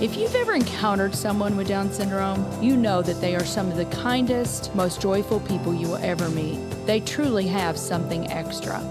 If 0.00 0.16
you've 0.16 0.34
ever 0.34 0.54
encountered 0.54 1.14
someone 1.14 1.56
with 1.56 1.68
Down 1.68 1.90
syndrome, 1.92 2.44
you 2.60 2.76
know 2.76 3.00
that 3.00 3.20
they 3.20 3.36
are 3.36 3.44
some 3.44 3.70
of 3.70 3.76
the 3.76 3.84
kindest, 3.86 4.74
most 4.74 5.00
joyful 5.00 5.38
people 5.40 5.72
you 5.72 5.86
will 5.86 5.98
ever 5.98 6.28
meet. 6.30 6.58
They 6.84 6.98
truly 6.98 7.46
have 7.46 7.78
something 7.78 8.28
extra. 8.28 8.82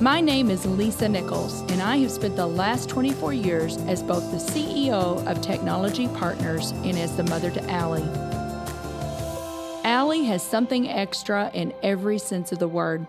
My 0.00 0.20
name 0.20 0.50
is 0.50 0.66
Lisa 0.66 1.08
Nichols, 1.08 1.60
and 1.70 1.80
I 1.80 1.98
have 1.98 2.10
spent 2.10 2.34
the 2.34 2.48
last 2.48 2.88
24 2.88 3.32
years 3.32 3.76
as 3.86 4.02
both 4.02 4.28
the 4.32 4.38
CEO 4.38 5.24
of 5.24 5.40
Technology 5.40 6.08
Partners 6.08 6.72
and 6.72 6.98
as 6.98 7.16
the 7.16 7.22
mother 7.22 7.52
to 7.52 7.70
Allie. 7.70 8.02
Allie 9.84 10.24
has 10.24 10.42
something 10.42 10.88
extra 10.88 11.48
in 11.54 11.72
every 11.84 12.18
sense 12.18 12.50
of 12.50 12.58
the 12.58 12.68
word. 12.68 13.06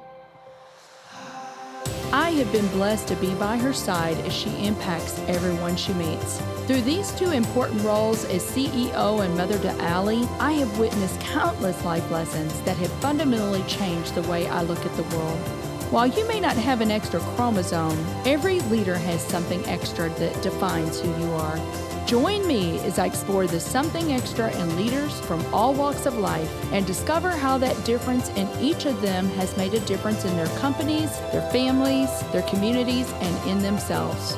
Have 2.38 2.52
been 2.52 2.68
blessed 2.68 3.08
to 3.08 3.16
be 3.16 3.34
by 3.34 3.58
her 3.58 3.74
side 3.74 4.16
as 4.20 4.32
she 4.32 4.52
impacts 4.64 5.18
everyone 5.22 5.76
she 5.76 5.92
meets. 5.94 6.40
Through 6.68 6.82
these 6.82 7.12
two 7.14 7.32
important 7.32 7.82
roles 7.82 8.26
as 8.26 8.44
CEO 8.44 9.26
and 9.26 9.36
mother 9.36 9.58
to 9.58 9.72
Allie, 9.82 10.30
I 10.40 10.52
have 10.52 10.78
witnessed 10.78 11.20
countless 11.20 11.84
life 11.84 12.12
lessons 12.12 12.62
that 12.62 12.78
have 12.78 12.92
fundamentally 13.02 13.64
changed 13.64 14.14
the 14.14 14.22
way 14.30 14.48
I 14.48 14.62
look 14.62 14.86
at 14.86 14.96
the 14.96 15.18
world. 15.18 15.67
While 15.90 16.08
you 16.08 16.28
may 16.28 16.42
not 16.42 16.58
have 16.58 16.82
an 16.82 16.92
extra 16.92 17.22
chromosome, 17.22 17.98
every 18.26 18.60
leader 18.60 18.96
has 18.96 19.22
something 19.22 19.66
extra 19.68 20.10
that 20.10 20.44
defines 20.44 21.00
who 21.00 21.08
you 21.18 21.32
are. 21.32 21.58
Join 22.06 22.46
me 22.46 22.78
as 22.80 23.00
I 23.00 23.06
explore 23.06 23.48
the 23.48 23.62
something 23.62 24.12
extra 24.12 24.52
in 24.52 24.76
leaders 24.76 25.18
from 25.22 25.42
all 25.54 25.74
walks 25.74 26.06
of 26.06 26.18
life 26.18 26.52
and 26.74 26.86
discover 26.86 27.30
how 27.30 27.58
that 27.60 27.86
difference 27.86 28.28
in 28.32 28.50
each 28.62 28.86
of 28.86 29.02
them 29.02 29.30
has 29.30 29.56
made 29.56 29.74
a 29.74 29.80
difference 29.82 30.26
in 30.26 30.36
their 30.36 30.54
companies, 30.60 31.10
their 31.32 31.50
families, 31.52 32.10
their 32.34 32.44
communities, 32.44 33.10
and 33.22 33.50
in 33.50 33.60
themselves. 33.60 34.36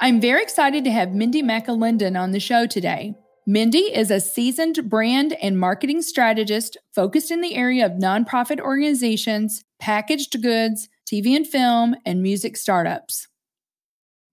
I'm 0.00 0.20
very 0.20 0.42
excited 0.42 0.82
to 0.82 0.90
have 0.90 1.14
Mindy 1.14 1.44
McAlinden 1.44 2.20
on 2.20 2.32
the 2.32 2.40
show 2.40 2.66
today. 2.66 3.14
Mindy 3.48 3.94
is 3.94 4.10
a 4.10 4.18
seasoned 4.18 4.90
brand 4.90 5.34
and 5.40 5.56
marketing 5.56 6.02
strategist 6.02 6.76
focused 6.92 7.30
in 7.30 7.42
the 7.42 7.54
area 7.54 7.86
of 7.86 7.92
nonprofit 7.92 8.58
organizations, 8.58 9.62
packaged 9.78 10.42
goods, 10.42 10.88
TV 11.08 11.36
and 11.36 11.46
film, 11.46 11.94
and 12.04 12.24
music 12.24 12.56
startups. 12.56 13.28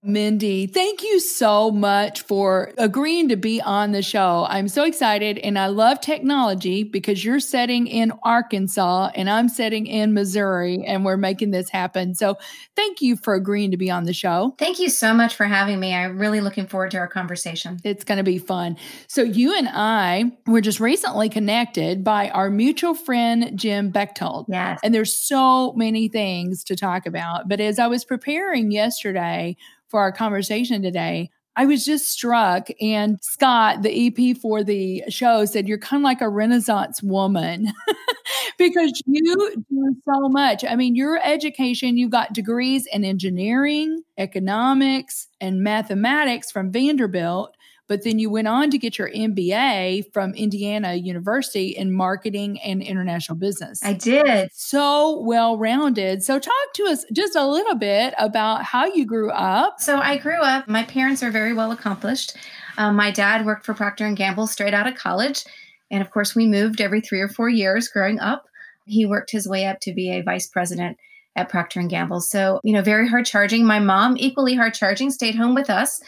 Mindy, 0.06 0.68
thank 0.68 1.02
you 1.02 1.22
so 1.22 1.72
much 1.72 2.23
for 2.23 2.73
agreeing 2.78 3.30
to 3.30 3.38
be 3.38 3.62
on 3.62 3.94
the 3.94 4.02
show. 4.02 4.46
I'm 4.50 4.68
so 4.68 4.84
excited 4.84 5.38
and 5.38 5.58
I 5.58 5.68
love 5.68 6.02
technology 6.02 6.84
because 6.84 7.23
you're 7.23 7.40
setting 7.40 7.88
in 7.88 8.12
Arkansas 8.22 9.12
and 9.16 9.30
I'm 9.30 9.48
setting 9.48 9.88
in 9.88 10.14
Missouri 10.14 10.84
and 10.86 11.06
we're 11.06 11.16
making 11.16 11.52
this 11.52 11.70
happen. 11.70 12.16
So 12.16 12.38
thank 12.76 13.02
you 13.02 13.16
for 13.16 13.34
agreeing 13.34 13.72
to 13.72 13.78
be 13.78 13.90
on 13.90 14.04
the 14.04 14.12
show. 14.12 14.56
Thank 14.58 14.78
you 14.78 14.90
so 14.90 15.14
much 15.14 15.36
for 15.36 15.46
having 15.46 15.80
me. 15.80 15.96
I'm 15.96 16.20
really 16.20 16.42
looking 16.42 16.68
forward 16.68 16.92
to 16.92 16.98
our 16.98 17.08
conversation. 17.08 17.80
It's 17.86 18.04
going 18.04 18.18
to 18.18 18.24
be 18.24 18.40
fun. 18.40 18.76
So 19.08 19.22
you 19.24 19.58
and 19.58 19.70
I 19.72 20.34
were 20.48 20.59
just 20.59 20.81
recently 20.81 21.30
connected 21.30 22.04
by 22.04 22.30
our 22.31 22.50
mutual 22.50 22.94
friend, 22.94 23.58
Jim 23.58 23.90
Bechtold. 23.90 24.47
Yes. 24.50 24.81
And 24.84 24.94
there's 24.94 25.18
so 25.18 25.72
many 25.74 26.09
things 26.09 26.66
to 26.66 26.75
talk 26.75 27.06
about. 27.06 27.47
But 27.47 27.62
as 27.62 27.80
I 27.80 27.88
was 27.88 28.03
preparing 28.03 28.72
yesterday, 28.72 29.56
for 29.94 30.00
our 30.00 30.12
conversation 30.12 30.81
today, 30.81 31.30
I 31.56 31.68
was 31.68 31.86
just 31.86 32.08
struck. 32.09 32.70
And 32.81 33.20
Scott, 33.22 33.84
the 33.84 34.08
EP 34.08 34.36
for 34.36 34.64
the 34.64 35.04
show, 35.08 35.46
said, 35.46 35.68
You're 35.68 35.78
kind 35.78 36.02
of 36.02 36.04
like 36.04 36.20
a 36.20 36.30
Renaissance 36.30 37.04
woman 37.04 37.72
because 38.58 39.00
you 39.06 39.54
do 39.70 39.96
so 40.04 40.30
much. 40.30 40.66
I 40.68 40.76
mean, 40.76 40.96
your 40.96 41.20
education, 41.24 41.96
you 41.96 42.09
got 42.09 42.34
degrees 42.34 42.88
in 42.92 43.06
engineering, 43.06 44.02
economics, 44.18 45.28
and 45.40 45.62
mathematics 45.62 46.52
from 46.52 46.72
Vanderbilt. 46.72 47.56
But 47.94 48.02
then 48.02 48.18
you 48.18 48.31
went 48.31 48.48
on 48.48 48.72
to 48.72 48.80
get 48.80 48.98
your 48.98 49.12
MBA 49.12 50.12
from 50.12 50.34
Indiana 50.34 50.96
University 50.96 51.68
in 51.68 51.94
marketing 51.94 52.59
and 52.62 52.81
international 52.81 53.38
business. 53.38 53.84
I 53.84 53.94
did. 53.94 54.50
So 54.52 55.22
well 55.22 55.59
rounded. 55.59 56.24
So, 56.24 56.40
talk 56.40 56.74
to 56.74 56.86
us 56.86 57.06
just 57.14 57.36
a 57.36 57.46
little 57.46 57.76
bit 57.76 58.16
about 58.18 58.64
how 58.64 58.88
you 58.88 59.06
grew 59.06 59.30
up. 59.30 59.80
So, 59.80 60.00
I 60.00 60.18
grew 60.18 60.42
up, 60.42 60.68
my 60.68 60.81
parents 60.86 61.22
are 61.22 61.30
very 61.30 61.54
well 61.54 61.72
accomplished. 61.72 62.36
Um, 62.80 62.96
my 62.96 63.12
dad 63.12 63.46
worked 63.46 63.64
for 63.64 63.76
Procter 63.76 64.08
and 64.08 64.18
Gamble 64.18 64.48
straight 64.48 64.74
out 64.74 64.88
of 64.88 64.96
college. 64.96 65.44
And 65.92 66.02
of 66.02 66.10
course, 66.10 66.34
we 66.34 66.48
moved 66.48 66.81
every 66.81 67.00
three 67.00 67.22
or 67.22 67.30
four 67.30 67.48
years 67.48 67.90
growing 67.90 68.20
up. 68.20 68.46
He 68.88 69.06
worked 69.06 69.30
his 69.30 69.48
way 69.48 69.68
up 69.68 69.81
to 69.81 69.94
be 69.94 70.10
a 70.10 70.24
vice 70.24 70.48
president 70.48 70.98
at 71.36 71.50
Procter 71.50 71.80
and 71.80 71.92
Gamble. 71.92 72.22
So, 72.22 72.60
you 72.64 72.74
know, 72.74 72.81
very 72.81 73.08
hard 73.08 73.28
charging. 73.28 73.68
My 73.68 73.78
mom, 73.78 74.18
equally 74.18 74.56
hard 74.56 74.74
charging, 74.74 75.12
stayed 75.12 75.36
home 75.36 75.54
with 75.54 75.70
us 75.70 76.02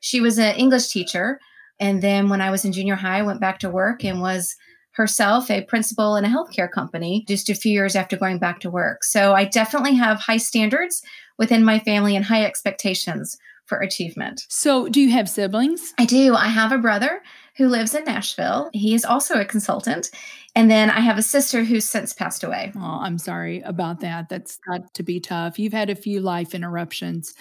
she 0.00 0.20
was 0.20 0.38
an 0.38 0.56
English 0.56 0.88
teacher. 0.88 1.40
And 1.80 2.02
then 2.02 2.28
when 2.28 2.40
I 2.40 2.50
was 2.50 2.64
in 2.64 2.72
junior 2.72 2.96
high, 2.96 3.18
I 3.18 3.22
went 3.22 3.40
back 3.40 3.60
to 3.60 3.70
work 3.70 4.04
and 4.04 4.20
was 4.20 4.56
herself 4.92 5.48
a 5.50 5.62
principal 5.62 6.16
in 6.16 6.24
a 6.24 6.28
healthcare 6.28 6.70
company 6.70 7.24
just 7.28 7.48
a 7.48 7.54
few 7.54 7.72
years 7.72 7.94
after 7.94 8.16
going 8.16 8.38
back 8.38 8.58
to 8.60 8.70
work. 8.70 9.04
So 9.04 9.32
I 9.32 9.44
definitely 9.44 9.94
have 9.94 10.18
high 10.18 10.38
standards 10.38 11.02
within 11.38 11.64
my 11.64 11.78
family 11.78 12.16
and 12.16 12.24
high 12.24 12.44
expectations 12.44 13.38
for 13.68 13.78
achievement. 13.78 14.44
So, 14.48 14.88
do 14.88 15.00
you 15.00 15.10
have 15.10 15.28
siblings? 15.28 15.92
I 15.98 16.06
do. 16.06 16.34
I 16.34 16.48
have 16.48 16.72
a 16.72 16.78
brother 16.78 17.20
who 17.56 17.68
lives 17.68 17.94
in 17.94 18.04
Nashville. 18.04 18.70
He 18.72 18.94
is 18.94 19.04
also 19.04 19.38
a 19.38 19.44
consultant. 19.44 20.10
And 20.56 20.70
then 20.70 20.90
I 20.90 21.00
have 21.00 21.18
a 21.18 21.22
sister 21.22 21.62
who's 21.62 21.84
since 21.84 22.12
passed 22.12 22.42
away. 22.42 22.72
Oh, 22.74 22.98
I'm 23.00 23.18
sorry 23.18 23.60
about 23.60 24.00
that. 24.00 24.28
That's 24.28 24.58
got 24.68 24.94
to 24.94 25.02
be 25.02 25.20
tough. 25.20 25.58
You've 25.58 25.72
had 25.72 25.90
a 25.90 25.94
few 25.94 26.20
life 26.20 26.54
interruptions. 26.54 27.34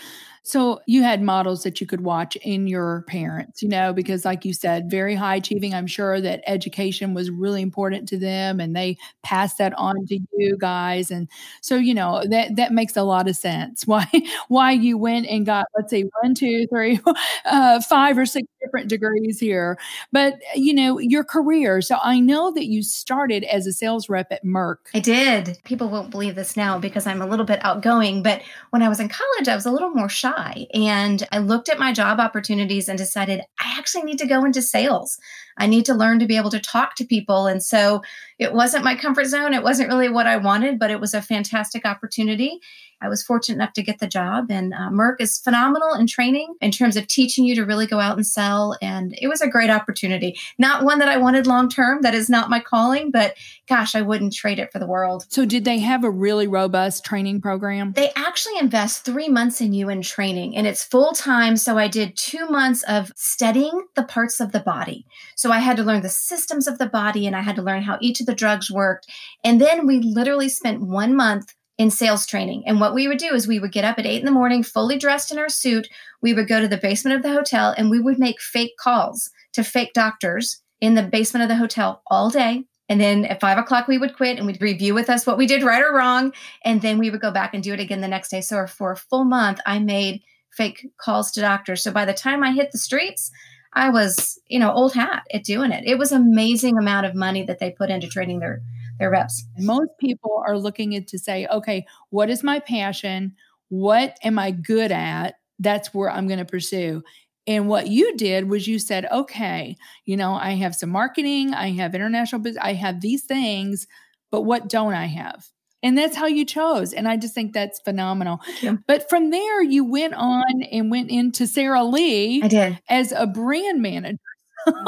So 0.48 0.80
you 0.88 1.04
had 1.04 1.22
models 1.22 1.64
that 1.64 1.82
you 1.82 1.86
could 1.86 2.00
watch 2.00 2.38
in 2.38 2.68
your 2.68 3.04
parents, 3.10 3.62
you 3.62 3.68
know, 3.68 3.92
because 3.92 4.24
like 4.24 4.46
you 4.46 4.54
said, 4.54 4.90
very 4.90 5.14
high 5.14 5.36
achieving. 5.36 5.74
I'm 5.74 5.88
sure 5.88 6.22
that 6.22 6.42
education 6.48 7.14
was 7.14 7.30
really 7.30 7.62
important 7.62 8.08
to 8.08 8.18
them 8.18 8.62
and 8.62 8.74
they 8.74 8.96
passed 9.24 9.58
that 9.58 9.74
on 9.74 10.06
to 10.06 10.20
you 10.38 10.56
guys. 10.58 11.12
And 11.12 11.28
so, 11.60 11.76
you 11.76 11.94
know, 11.94 12.24
that 12.30 12.56
that 12.56 12.72
makes 12.72 12.96
a 12.96 13.04
lot 13.04 13.28
of 13.28 13.36
sense. 13.36 13.86
Why 13.88 14.06
why 14.48 14.72
you 14.72 14.98
went 14.98 15.28
and 15.28 15.46
got, 15.46 15.66
let's 15.76 15.90
say, 15.90 16.06
one, 16.22 16.34
two, 16.34 16.66
three, 16.68 17.00
uh, 17.46 17.82
five 17.82 18.18
or 18.18 18.26
six 18.26 18.48
different 18.62 18.88
degrees 18.88 19.40
here. 19.40 19.78
But 20.14 20.36
you 20.56 20.74
know, 20.74 20.98
your 20.98 21.26
career. 21.26 21.82
So 21.82 21.98
I 22.02 22.22
know 22.22 22.52
that 22.54 22.68
you 22.68 22.84
started 22.84 23.44
as 23.46 23.68
a 23.68 23.74
sales 23.74 24.08
rep 24.08 24.32
at 24.32 24.46
Merck. 24.46 24.78
I 24.94 25.00
did. 25.00 25.58
People 25.66 25.90
won't 25.90 26.10
believe 26.10 26.36
this 26.36 26.56
now 26.56 26.80
because 26.80 27.06
I'm 27.06 27.22
a 27.22 27.28
little 27.28 27.46
bit 27.46 27.60
outgoing, 27.66 28.24
but 28.24 28.42
when 28.70 28.82
I 28.82 28.88
was 28.88 29.02
in 29.02 29.10
college, 29.10 29.50
I 29.50 29.56
was 29.56 29.66
a 29.66 29.72
little 29.72 29.90
more 29.90 30.08
shy 30.08 30.37
shy. 30.38 30.68
And 30.74 31.28
I 31.32 31.40
looked 31.40 31.70
at 31.70 31.80
my 31.80 31.94
job 31.94 32.20
opportunities 32.20 32.88
and 32.88 32.98
decided 32.98 33.42
I 33.60 33.78
actually 33.78 34.04
need 34.04 34.20
to 34.20 34.28
go 34.28 34.46
into 34.46 34.62
sales. 34.62 35.18
I 35.58 35.68
need 35.68 35.86
to 35.86 35.94
learn 35.94 36.20
to 36.20 36.28
be 36.28 36.38
able 36.38 36.52
to 36.52 36.60
talk 36.60 36.96
to 36.96 37.06
people. 37.06 37.48
And 37.48 37.64
so 37.64 38.02
it 38.40 38.54
wasn't 38.54 38.84
my 38.84 38.96
comfort 38.96 39.26
zone. 39.26 39.54
It 39.54 39.64
wasn't 39.64 39.90
really 39.90 40.10
what 40.10 40.28
I 40.28 40.38
wanted, 40.38 40.80
but 40.80 40.92
it 40.92 41.00
was 41.00 41.14
a 41.14 41.22
fantastic 41.22 41.86
opportunity. 41.86 42.60
I 43.00 43.10
was 43.10 43.22
fortunate 43.22 43.56
enough 43.56 43.74
to 43.74 43.84
get 43.84 44.00
the 44.00 44.08
job, 44.08 44.48
and 44.50 44.74
uh, 44.74 44.90
Merck 44.90 45.16
is 45.20 45.38
phenomenal 45.38 45.94
in 45.94 46.08
training 46.08 46.56
in 46.62 46.72
terms 46.72 46.98
of 46.98 47.08
teaching 47.08 47.46
you 47.46 47.56
to 47.56 47.66
really 47.66 47.86
go 47.86 48.00
out 48.00 48.16
and 48.16 48.26
sell. 48.26 48.76
And 48.82 49.18
it 49.22 49.28
was 49.28 49.42
a 49.42 49.48
great 49.48 49.70
opportunity. 49.70 50.38
Not 50.58 50.84
one 50.84 51.00
that 51.00 51.08
I 51.08 51.18
wanted 51.18 51.46
long 51.46 51.70
term. 51.70 52.02
That 52.02 52.16
is 52.16 52.30
not 52.30 52.50
my 52.50 52.60
calling, 52.60 53.12
but 53.12 53.36
gosh, 53.68 53.94
I 53.94 54.02
wouldn't 54.02 54.34
trade 54.34 54.58
it 54.58 54.72
for 54.72 54.80
the 54.80 54.88
world. 54.88 55.26
So, 55.30 55.46
did 55.46 55.64
they 55.64 55.80
have 55.80 56.04
a 56.04 56.10
really 56.10 56.48
robust 56.48 57.06
training 57.06 57.42
program? 57.42 57.94
They 57.94 58.12
actually 58.16 58.58
invest 58.60 59.06
three 59.06 59.30
months 59.30 59.62
in 59.62 59.74
you 59.74 59.90
in 59.90 60.02
training, 60.02 60.56
and 60.56 60.66
it's 60.66 60.84
full 60.84 61.14
time. 61.14 61.56
So, 61.56 61.78
I 61.78 61.88
did 61.88 62.18
two 62.18 62.48
months 62.48 62.84
of 62.84 63.12
studying 63.16 63.86
the 63.96 64.04
parts 64.04 64.40
of 64.40 64.52
the 64.52 64.60
body. 64.60 65.06
So, 65.36 65.52
I 65.52 65.60
had 65.60 65.78
to 65.78 65.84
learn 65.84 66.02
the 66.02 66.10
systems 66.10 66.68
of 66.68 66.80
the 66.80 66.88
body, 66.88 67.28
and 67.28 67.36
I 67.36 67.42
had 67.42 67.56
to 67.58 67.62
learn 67.62 67.84
how 67.84 67.98
each 68.02 68.22
of 68.22 68.26
the 68.26 68.36
drugs 68.36 68.72
worked. 68.72 69.08
And 69.44 69.62
then 69.62 69.86
we 69.86 70.00
literally 70.00 70.50
spent 70.50 70.82
one 70.82 71.16
month 71.16 71.54
in 71.78 71.92
sales 71.92 72.26
training. 72.26 72.64
And 72.66 72.80
what 72.80 72.96
we 72.96 73.08
would 73.08 73.20
do 73.20 73.34
is 73.34 73.48
we 73.48 73.60
would 73.60 73.72
get 73.72 73.86
up 73.86 74.00
at 74.00 74.06
eight 74.06 74.20
in 74.20 74.26
the 74.26 74.32
morning, 74.32 74.64
fully 74.64 74.98
dressed 74.98 75.32
in 75.32 75.38
our 75.38 75.50
suit. 75.50 75.88
We 76.22 76.34
would 76.34 76.48
go 76.48 76.60
to 76.60 76.68
the 76.68 76.78
basement 76.78 77.16
of 77.16 77.24
the 77.24 77.32
hotel 77.32 77.74
and 77.78 77.90
we 77.90 78.00
would 78.00 78.18
make 78.18 78.42
fake 78.42 78.74
calls 78.80 79.30
to 79.54 79.64
fake 79.64 79.94
doctors 79.94 80.62
in 80.82 80.96
the 80.96 81.04
basement 81.04 81.44
of 81.44 81.50
the 81.50 81.56
hotel 81.56 82.02
all 82.08 82.30
day. 82.30 82.64
And 82.90 83.02
then 83.02 83.26
at 83.26 83.42
five 83.42 83.58
o'clock, 83.58 83.88
we 83.88 83.98
would 83.98 84.16
quit 84.16 84.38
and 84.38 84.48
we'd 84.48 84.62
review 84.62 84.94
with 84.94 85.10
us 85.10 85.28
what 85.28 85.38
we 85.38 85.46
did 85.46 85.64
right 85.64 85.84
or 85.84 85.94
wrong. 85.94 86.34
And 86.64 86.82
then 86.82 86.98
we 86.98 87.10
would 87.10 87.22
go 87.22 87.32
back 87.32 87.54
and 87.54 87.62
do 87.62 87.74
it 87.74 87.80
again 87.80 88.02
the 88.02 88.08
next 88.08 88.30
day. 88.30 88.42
So 88.42 88.66
for 88.66 88.94
a 88.94 88.98
full 88.98 89.26
month, 89.26 89.60
I 89.66 89.80
made 89.80 90.22
fake 90.52 90.88
calls 91.00 91.32
to 91.32 91.42
doctors. 91.42 91.84
So 91.84 91.92
by 91.92 92.06
the 92.06 92.14
time 92.14 92.44
I 92.44 92.54
hit 92.54 92.72
the 92.72 92.78
streets, 92.78 93.30
I 93.74 93.90
was, 93.90 94.40
you 94.48 94.60
know, 94.60 94.72
old 94.72 94.94
hat 94.94 95.24
at 95.32 95.44
doing 95.44 95.72
it. 95.72 95.84
It 95.86 96.00
was 96.00 96.12
amazing 96.12 96.78
amount 96.78 97.06
of 97.06 97.14
money 97.14 97.44
that 97.44 97.60
they 97.60 97.72
put 97.72 97.90
into 97.90 98.08
training 98.08 98.40
their 98.40 98.62
their 99.00 99.10
reps. 99.10 99.46
Most 99.58 99.90
people 100.00 100.44
are 100.46 100.58
looking 100.58 100.96
at 100.96 101.08
to 101.08 101.20
say, 101.20 101.48
okay, 101.48 101.86
what 102.10 102.30
is 102.30 102.44
my 102.44 102.60
passion? 102.60 103.36
What 103.70 104.18
am 104.24 104.40
I 104.40 104.52
good 104.52 104.92
at? 104.92 105.36
That's 105.60 105.94
where 105.94 106.10
I'm 106.10 106.28
going 106.28 106.40
to 106.40 106.46
pursue. 106.46 107.04
And 107.48 107.70
what 107.70 107.88
you 107.88 108.16
did 108.18 108.50
was 108.50 108.68
you 108.68 108.78
said, 108.78 109.08
okay, 109.12 109.78
you 110.06 110.18
know, 110.18 110.34
I 110.34 110.52
have 110.52 110.76
some 110.76 110.90
marketing, 110.90 111.54
I 111.54 111.72
have 111.72 111.96
international 111.96 112.42
business, 112.42 112.64
I 112.64 112.74
have 112.74 113.00
these 113.00 113.24
things, 113.24 113.88
but 114.32 114.42
what 114.42 114.68
don't 114.68 114.94
I 114.94 115.06
have? 115.06 115.46
And 115.82 115.98
that's 115.98 116.18
how 116.18 116.26
you 116.26 116.44
chose. 116.44 116.92
And 116.92 117.08
I 117.08 117.18
just 117.18 117.34
think 117.34 117.54
that's 117.54 117.80
phenomenal. 117.80 118.40
But 118.88 119.10
from 119.10 119.30
there, 119.30 119.62
you 119.62 119.86
went 119.86 120.16
on 120.16 120.64
and 120.72 120.92
went 120.92 121.10
into 121.10 121.48
Sara 121.48 121.84
Lee. 121.84 122.42
I 122.44 122.48
did. 122.48 122.80
As 122.90 123.12
a 123.12 123.28
brand 123.28 123.82
manager. 123.82 124.18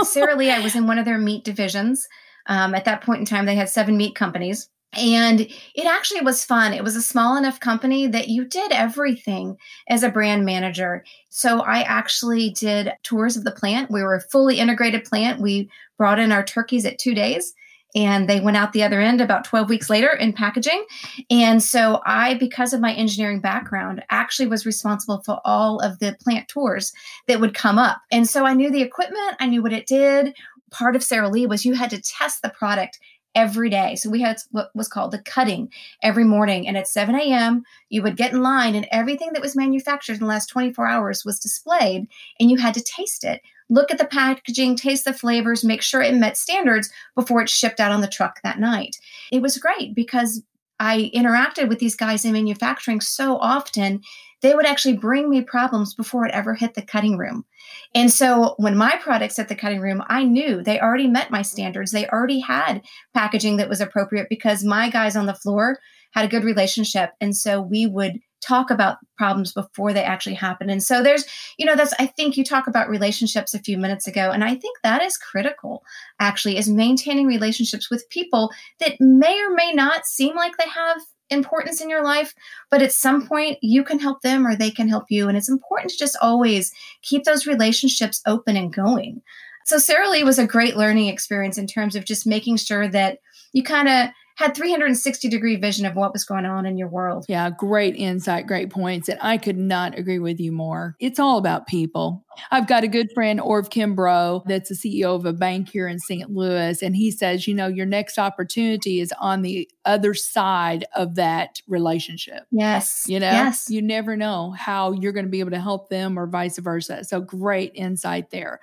Sara 0.04 0.36
Lee, 0.36 0.52
I 0.52 0.60
was 0.60 0.76
in 0.76 0.88
one 0.88 0.98
of 0.98 1.06
their 1.06 1.20
meat 1.20 1.46
divisions. 1.46 2.08
Um, 2.48 2.74
at 2.76 2.86
that 2.86 3.04
point 3.04 3.20
in 3.20 3.26
time, 3.26 3.46
they 3.46 3.56
had 3.56 3.70
seven 3.70 3.98
meat 3.98 4.16
companies. 4.16 4.70
And 4.94 5.42
it 5.42 5.86
actually 5.86 6.22
was 6.22 6.44
fun. 6.44 6.74
It 6.74 6.84
was 6.84 6.96
a 6.96 7.02
small 7.02 7.38
enough 7.38 7.60
company 7.60 8.08
that 8.08 8.28
you 8.28 8.44
did 8.44 8.72
everything 8.72 9.56
as 9.88 10.02
a 10.02 10.10
brand 10.10 10.46
manager. 10.46 11.04
So 11.30 11.62
I 11.62 11.82
actually 11.82 12.50
did 12.50 12.92
tours 13.04 13.38
of 13.38 13.44
the 13.44 13.52
plant. 13.52 13.92
We 13.92 14.02
were 14.02 14.16
a 14.16 14.22
fully 14.22 14.58
integrated 14.60 15.06
plant. 15.06 15.42
We 15.42 15.70
brought 15.98 16.18
in 16.18 16.32
our 16.32 16.44
turkeys 16.44 16.86
at 16.86 16.98
two 16.98 17.14
days 17.14 17.54
and 17.96 18.30
they 18.30 18.40
went 18.40 18.58
out 18.58 18.74
the 18.74 18.84
other 18.84 19.00
end 19.00 19.20
about 19.20 19.46
12 19.46 19.70
weeks 19.70 19.90
later 19.90 20.10
in 20.10 20.34
packaging. 20.34 20.86
And 21.30 21.62
so 21.62 22.02
I, 22.06 22.36
because 22.36 22.74
of 22.74 22.82
my 22.82 22.94
engineering 22.94 23.42
background, 23.42 24.04
actually 24.10 24.48
was 24.48 24.66
responsible 24.66 25.22
for 25.26 25.42
all 25.44 25.80
of 25.80 26.00
the 26.00 26.16
plant 26.22 26.48
tours 26.48 26.94
that 27.28 27.40
would 27.40 27.54
come 27.54 27.80
up. 27.80 28.02
And 28.12 28.28
so 28.30 28.46
I 28.46 28.54
knew 28.54 28.72
the 28.72 28.84
equipment, 28.84 29.38
I 29.40 29.48
knew 29.48 29.64
what 29.64 29.74
it 29.74 29.88
did. 29.88 30.36
Part 30.72 30.96
of 30.96 31.04
Sara 31.04 31.30
Lee 31.30 31.46
was 31.46 31.66
you 31.66 31.74
had 31.74 31.90
to 31.92 32.02
test 32.02 32.42
the 32.42 32.50
product 32.50 33.00
every 33.36 33.70
day. 33.70 33.96
So 33.96 34.10
we 34.10 34.22
had 34.22 34.38
what 34.52 34.72
was 34.74 34.88
called 34.88 35.12
the 35.12 35.20
cutting 35.20 35.72
every 36.02 36.24
morning. 36.24 36.68
And 36.68 36.78
at 36.78 36.88
7 36.88 37.16
a.m., 37.16 37.64
you 37.90 38.02
would 38.02 38.18
get 38.18 38.34
in 38.34 38.42
line, 38.42 38.76
and 38.76 38.88
everything 38.92 39.34
that 39.34 39.42
was 39.42 39.56
manufactured 39.56 40.14
in 40.14 40.20
the 40.20 40.26
last 40.26 40.48
24 40.48 40.88
hours 40.88 41.24
was 41.24 41.40
displayed, 41.40 42.08
and 42.40 42.50
you 42.50 42.58
had 42.58 42.74
to 42.74 42.84
taste 42.84 43.24
it. 43.24 43.42
Look 43.70 43.92
at 43.92 44.00
the 44.00 44.06
packaging, 44.06 44.76
taste 44.76 45.06
the 45.06 45.14
flavors, 45.14 45.64
make 45.64 45.84
sure 45.84 46.02
it 46.02 46.16
met 46.16 46.38
standards 46.38 46.90
before 47.16 47.42
it 47.42 47.50
shipped 47.50 47.80
out 47.80 47.92
on 47.92 48.02
the 48.02 48.08
truck 48.08 48.42
that 48.42 48.60
night. 48.60 48.98
It 49.32 49.44
was 49.44 49.60
great 49.60 49.94
because 49.94 50.42
I 50.80 51.12
interacted 51.14 51.70
with 51.70 51.80
these 51.80 51.96
guys 51.96 52.26
in 52.26 52.32
manufacturing 52.32 53.02
so 53.02 53.38
often, 53.38 54.02
they 54.42 54.56
would 54.56 54.66
actually 54.66 54.98
bring 54.98 55.30
me 55.30 55.42
problems 55.42 55.94
before 55.94 56.26
it 56.26 56.34
ever 56.34 56.54
hit 56.54 56.74
the 56.74 56.82
cutting 56.82 57.18
room. 57.18 57.46
And 57.94 58.12
so 58.12 58.56
when 58.58 58.78
my 58.78 58.98
products 59.02 59.38
hit 59.38 59.48
the 59.48 59.56
cutting 59.56 59.82
room, 59.82 60.04
I 60.08 60.24
knew 60.24 60.64
they 60.64 60.80
already 60.80 61.08
met 61.08 61.32
my 61.32 61.42
standards. 61.42 61.92
They 61.92 62.08
already 62.08 62.40
had 62.40 62.82
packaging 63.14 63.58
that 63.58 63.70
was 63.70 63.82
appropriate 63.82 64.28
because 64.30 64.64
my 64.64 64.90
guys 64.90 65.16
on 65.16 65.26
the 65.26 65.34
floor 65.34 65.80
had 66.12 66.26
a 66.26 66.30
good 66.30 66.44
relationship. 66.44 67.12
And 67.22 67.36
so 67.36 67.62
we 67.62 67.86
would 67.86 68.20
talk 68.42 68.72
about 68.72 68.98
problems 69.18 69.52
before 69.52 69.92
they 69.92 70.04
actually 70.04 70.36
happen. 70.36 70.70
And 70.70 70.82
so 70.82 71.04
there's, 71.04 71.26
you 71.58 71.66
know, 71.66 71.76
that's, 71.76 71.94
I 72.00 72.06
think 72.06 72.38
you 72.38 72.44
talk 72.44 72.68
about 72.68 72.90
relationships 72.90 73.54
a 73.54 73.60
few 73.60 73.78
minutes 73.78 74.08
ago. 74.08 74.32
And 74.32 74.44
I 74.44 74.56
think 74.56 74.78
that 74.82 75.02
is 75.02 75.18
critical, 75.18 75.84
actually, 76.20 76.58
is 76.58 76.70
maintaining 76.70 77.28
relationships 77.28 77.90
with 77.90 78.10
people 78.10 78.52
that 78.80 78.96
may 79.00 79.40
or 79.42 79.54
may 79.54 79.74
not 79.74 80.06
seem 80.06 80.36
like 80.36 80.56
they 80.58 80.70
have 80.70 81.02
importance 81.30 81.82
in 81.82 81.90
your 81.90 82.04
life, 82.04 82.34
but 82.70 82.82
at 82.82 82.94
some 82.94 83.28
point 83.28 83.58
you 83.62 83.84
can 83.84 84.00
help 84.00 84.22
them 84.22 84.46
or 84.46 84.56
they 84.56 84.72
can 84.72 84.88
help 84.88 85.06
you. 85.10 85.28
And 85.28 85.38
it's 85.38 85.50
important 85.50 85.92
to 85.92 85.98
just 85.98 86.18
always 86.22 86.72
keep 87.02 87.24
those 87.24 87.48
relationships 87.48 88.22
open 88.26 88.58
and 88.58 88.74
going. 88.74 89.22
So 89.66 89.78
Sara 89.78 90.10
Lee 90.10 90.24
was 90.24 90.40
a 90.40 90.48
great 90.48 90.78
learning 90.78 91.08
experience 91.08 91.58
in 91.58 91.68
terms 91.68 91.96
of 91.96 92.06
just 92.06 92.26
making 92.26 92.58
sure 92.58 92.88
that 92.88 93.20
you 93.54 93.64
kind 93.64 93.88
of 93.88 94.10
had 94.40 94.56
360 94.56 95.28
degree 95.28 95.58
vision 95.58 95.86
of 95.86 95.96
what 95.96 96.14
was 96.14 96.24
going 96.24 96.46
on 96.46 96.66
in 96.66 96.78
your 96.78 96.88
world. 96.88 97.26
Yeah, 97.28 97.50
great 97.50 97.96
insight, 97.96 98.48
great 98.48 98.70
points. 98.70 99.10
And 99.10 99.20
I 99.22 99.38
could 99.38 99.58
not 99.58 100.00
agree 100.00 100.20
with 100.20 100.40
you 100.40 100.54
more. 100.54 100.96
It's 101.00 101.20
all 101.20 101.38
about 101.38 101.68
people. 101.68 102.24
I've 102.52 102.68
got 102.68 102.84
a 102.84 102.88
good 102.88 103.10
friend, 103.14 103.40
Orv 103.40 103.70
Kimbrough, 103.70 104.46
that's 104.46 104.70
the 104.70 104.76
CEO 104.76 105.16
of 105.16 105.26
a 105.26 105.34
bank 105.34 105.70
here 105.70 105.88
in 105.88 106.00
St. 106.00 106.30
Louis. 106.30 106.82
And 106.82 106.96
he 106.96 107.12
says, 107.12 107.48
you 107.48 107.54
know, 107.54 107.68
your 107.68 107.86
next 107.86 108.18
opportunity 108.18 109.00
is 109.00 109.14
on 109.20 109.42
the 109.42 109.70
other 109.86 110.14
side 110.14 110.86
of 110.96 111.16
that 111.16 111.62
relationship. 111.68 112.46
Yes. 112.52 113.06
You 113.08 113.20
know, 113.20 113.32
yes. 113.32 113.70
you 113.70 113.82
never 113.82 114.16
know 114.16 114.52
how 114.52 114.92
you're 114.92 115.12
going 115.12 115.26
to 115.26 115.32
be 115.32 115.40
able 115.40 115.52
to 115.52 115.60
help 115.60 115.90
them 115.90 116.18
or 116.18 116.28
vice 116.28 116.60
versa. 116.60 117.04
So 117.04 117.20
great 117.22 117.72
insight 117.74 118.30
there. 118.30 118.60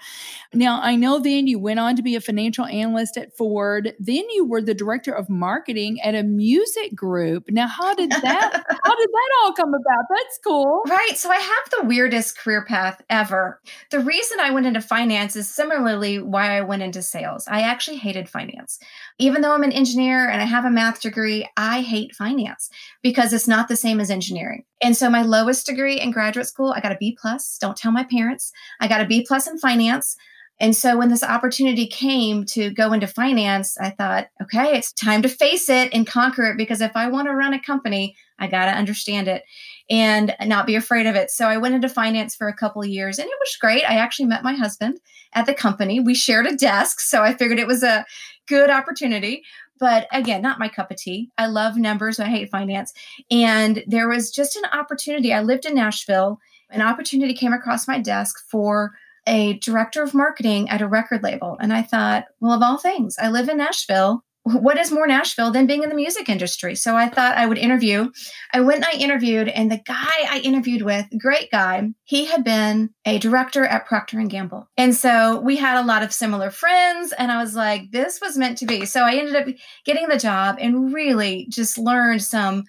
Now, 0.54 0.80
I 0.80 0.94
know 0.94 1.18
then 1.18 1.46
you 1.46 1.58
went 1.58 1.80
on 1.80 1.96
to 1.96 2.02
be 2.02 2.14
a 2.14 2.20
financial 2.20 2.64
analyst 2.64 3.16
at 3.16 3.36
Ford. 3.36 3.94
Then 3.98 4.24
you 4.30 4.44
were 4.44 4.62
the 4.62 4.74
director 4.74 5.12
of 5.12 5.28
marketing 5.28 6.00
at 6.00 6.14
a 6.14 6.22
music 6.22 6.94
group. 6.94 7.50
Now, 7.50 7.66
how 7.66 7.94
did 7.94 8.10
that 8.10 8.52
how 8.84 8.96
did 8.96 9.08
that 9.08 9.30
all 9.42 9.52
come 9.52 9.74
about? 9.74 10.04
That's 10.08 10.38
cool. 10.44 10.82
Right. 10.86 11.16
So 11.16 11.30
I 11.30 11.36
have 11.36 11.80
the 11.80 11.86
weirdest 11.88 12.38
career 12.38 12.64
path 12.64 13.02
ever. 13.10 13.60
The 13.90 14.00
reason 14.00 14.40
I 14.40 14.50
went 14.50 14.66
into 14.66 14.80
finance 14.80 15.36
is 15.36 15.48
similarly 15.48 16.18
why 16.18 16.56
I 16.56 16.60
went 16.62 16.82
into 16.82 17.02
sales. 17.02 17.46
I 17.48 17.62
actually 17.62 17.98
hated 17.98 18.28
finance. 18.28 18.78
Even 19.18 19.42
though 19.42 19.52
I'm 19.52 19.62
an 19.62 19.72
engineer 19.72 20.28
and 20.28 20.40
I 20.40 20.44
have 20.44 20.64
a 20.64 20.70
math 20.70 21.00
degree, 21.00 21.48
I 21.56 21.80
hate 21.80 22.14
finance 22.14 22.70
because 23.02 23.32
it's 23.32 23.48
not 23.48 23.68
the 23.68 23.76
same 23.76 24.00
as 24.00 24.10
engineering. 24.10 24.64
And 24.82 24.96
so 24.96 25.08
my 25.10 25.22
lowest 25.22 25.66
degree 25.66 26.00
in 26.00 26.10
graduate 26.10 26.46
school, 26.46 26.72
I 26.76 26.80
got 26.80 26.92
a 26.92 26.98
B 26.98 27.16
plus. 27.20 27.58
Don't 27.58 27.76
tell 27.76 27.92
my 27.92 28.04
parents. 28.04 28.52
I 28.80 28.88
got 28.88 29.00
a 29.00 29.06
B 29.06 29.24
plus 29.26 29.46
in 29.46 29.58
finance. 29.58 30.16
And 30.58 30.74
so 30.74 30.96
when 30.96 31.10
this 31.10 31.22
opportunity 31.22 31.86
came 31.86 32.44
to 32.46 32.70
go 32.70 32.92
into 32.92 33.06
finance, 33.06 33.76
I 33.78 33.90
thought, 33.90 34.28
okay, 34.42 34.76
it's 34.76 34.92
time 34.92 35.22
to 35.22 35.28
face 35.28 35.68
it 35.68 35.92
and 35.92 36.06
conquer 36.06 36.44
it 36.44 36.56
because 36.56 36.80
if 36.80 36.92
I 36.94 37.08
want 37.08 37.28
to 37.28 37.34
run 37.34 37.52
a 37.52 37.60
company, 37.60 38.16
I 38.38 38.46
got 38.46 38.66
to 38.66 38.72
understand 38.72 39.28
it 39.28 39.44
and 39.90 40.34
not 40.44 40.66
be 40.66 40.74
afraid 40.74 41.06
of 41.06 41.14
it. 41.14 41.30
So 41.30 41.46
I 41.46 41.58
went 41.58 41.74
into 41.74 41.88
finance 41.88 42.34
for 42.34 42.48
a 42.48 42.56
couple 42.56 42.82
of 42.82 42.88
years 42.88 43.18
and 43.18 43.28
it 43.28 43.38
was 43.38 43.56
great. 43.60 43.84
I 43.84 43.98
actually 43.98 44.26
met 44.26 44.42
my 44.42 44.54
husband 44.54 44.98
at 45.34 45.46
the 45.46 45.54
company. 45.54 46.00
We 46.00 46.14
shared 46.14 46.46
a 46.46 46.56
desk, 46.56 47.00
so 47.00 47.22
I 47.22 47.34
figured 47.34 47.58
it 47.58 47.66
was 47.66 47.82
a 47.82 48.06
good 48.46 48.70
opportunity. 48.70 49.42
But 49.78 50.06
again, 50.10 50.40
not 50.40 50.58
my 50.58 50.68
cup 50.68 50.90
of 50.90 50.96
tea. 50.96 51.30
I 51.36 51.46
love 51.46 51.76
numbers. 51.76 52.18
I 52.18 52.26
hate 52.26 52.50
finance. 52.50 52.94
And 53.30 53.84
there 53.86 54.08
was 54.08 54.30
just 54.30 54.56
an 54.56 54.64
opportunity. 54.72 55.34
I 55.34 55.42
lived 55.42 55.66
in 55.66 55.74
Nashville. 55.74 56.40
An 56.70 56.80
opportunity 56.80 57.34
came 57.34 57.52
across 57.52 57.86
my 57.86 58.00
desk 58.00 58.36
for 58.50 58.92
a 59.26 59.54
director 59.54 60.02
of 60.02 60.14
marketing 60.14 60.68
at 60.68 60.82
a 60.82 60.88
record 60.88 61.22
label. 61.22 61.56
And 61.60 61.72
I 61.72 61.82
thought, 61.82 62.26
well, 62.40 62.52
of 62.52 62.62
all 62.62 62.78
things, 62.78 63.16
I 63.18 63.28
live 63.28 63.48
in 63.48 63.58
Nashville 63.58 64.24
what 64.52 64.78
is 64.78 64.92
more 64.92 65.06
Nashville 65.06 65.50
than 65.50 65.66
being 65.66 65.82
in 65.82 65.88
the 65.88 65.94
music 65.94 66.28
industry? 66.28 66.76
So 66.76 66.96
I 66.96 67.08
thought 67.08 67.36
I 67.36 67.46
would 67.46 67.58
interview. 67.58 68.10
I 68.52 68.60
went 68.60 68.76
and 68.76 68.84
I 68.84 68.98
interviewed, 68.98 69.48
and 69.48 69.70
the 69.70 69.82
guy 69.84 70.06
I 70.28 70.40
interviewed 70.44 70.82
with, 70.82 71.06
great 71.18 71.50
guy, 71.50 71.88
he 72.04 72.26
had 72.26 72.44
been 72.44 72.90
a 73.04 73.18
director 73.18 73.64
at 73.64 73.86
Procter 73.86 74.20
and 74.20 74.30
Gamble, 74.30 74.68
and 74.76 74.94
so 74.94 75.40
we 75.40 75.56
had 75.56 75.80
a 75.80 75.86
lot 75.86 76.02
of 76.02 76.12
similar 76.12 76.50
friends. 76.50 77.12
And 77.12 77.32
I 77.32 77.42
was 77.42 77.56
like, 77.56 77.90
this 77.90 78.20
was 78.20 78.36
meant 78.36 78.58
to 78.58 78.66
be. 78.66 78.86
So 78.86 79.02
I 79.02 79.14
ended 79.14 79.34
up 79.34 79.48
getting 79.84 80.08
the 80.08 80.18
job 80.18 80.58
and 80.60 80.94
really 80.94 81.46
just 81.50 81.76
learned 81.76 82.22
some 82.22 82.64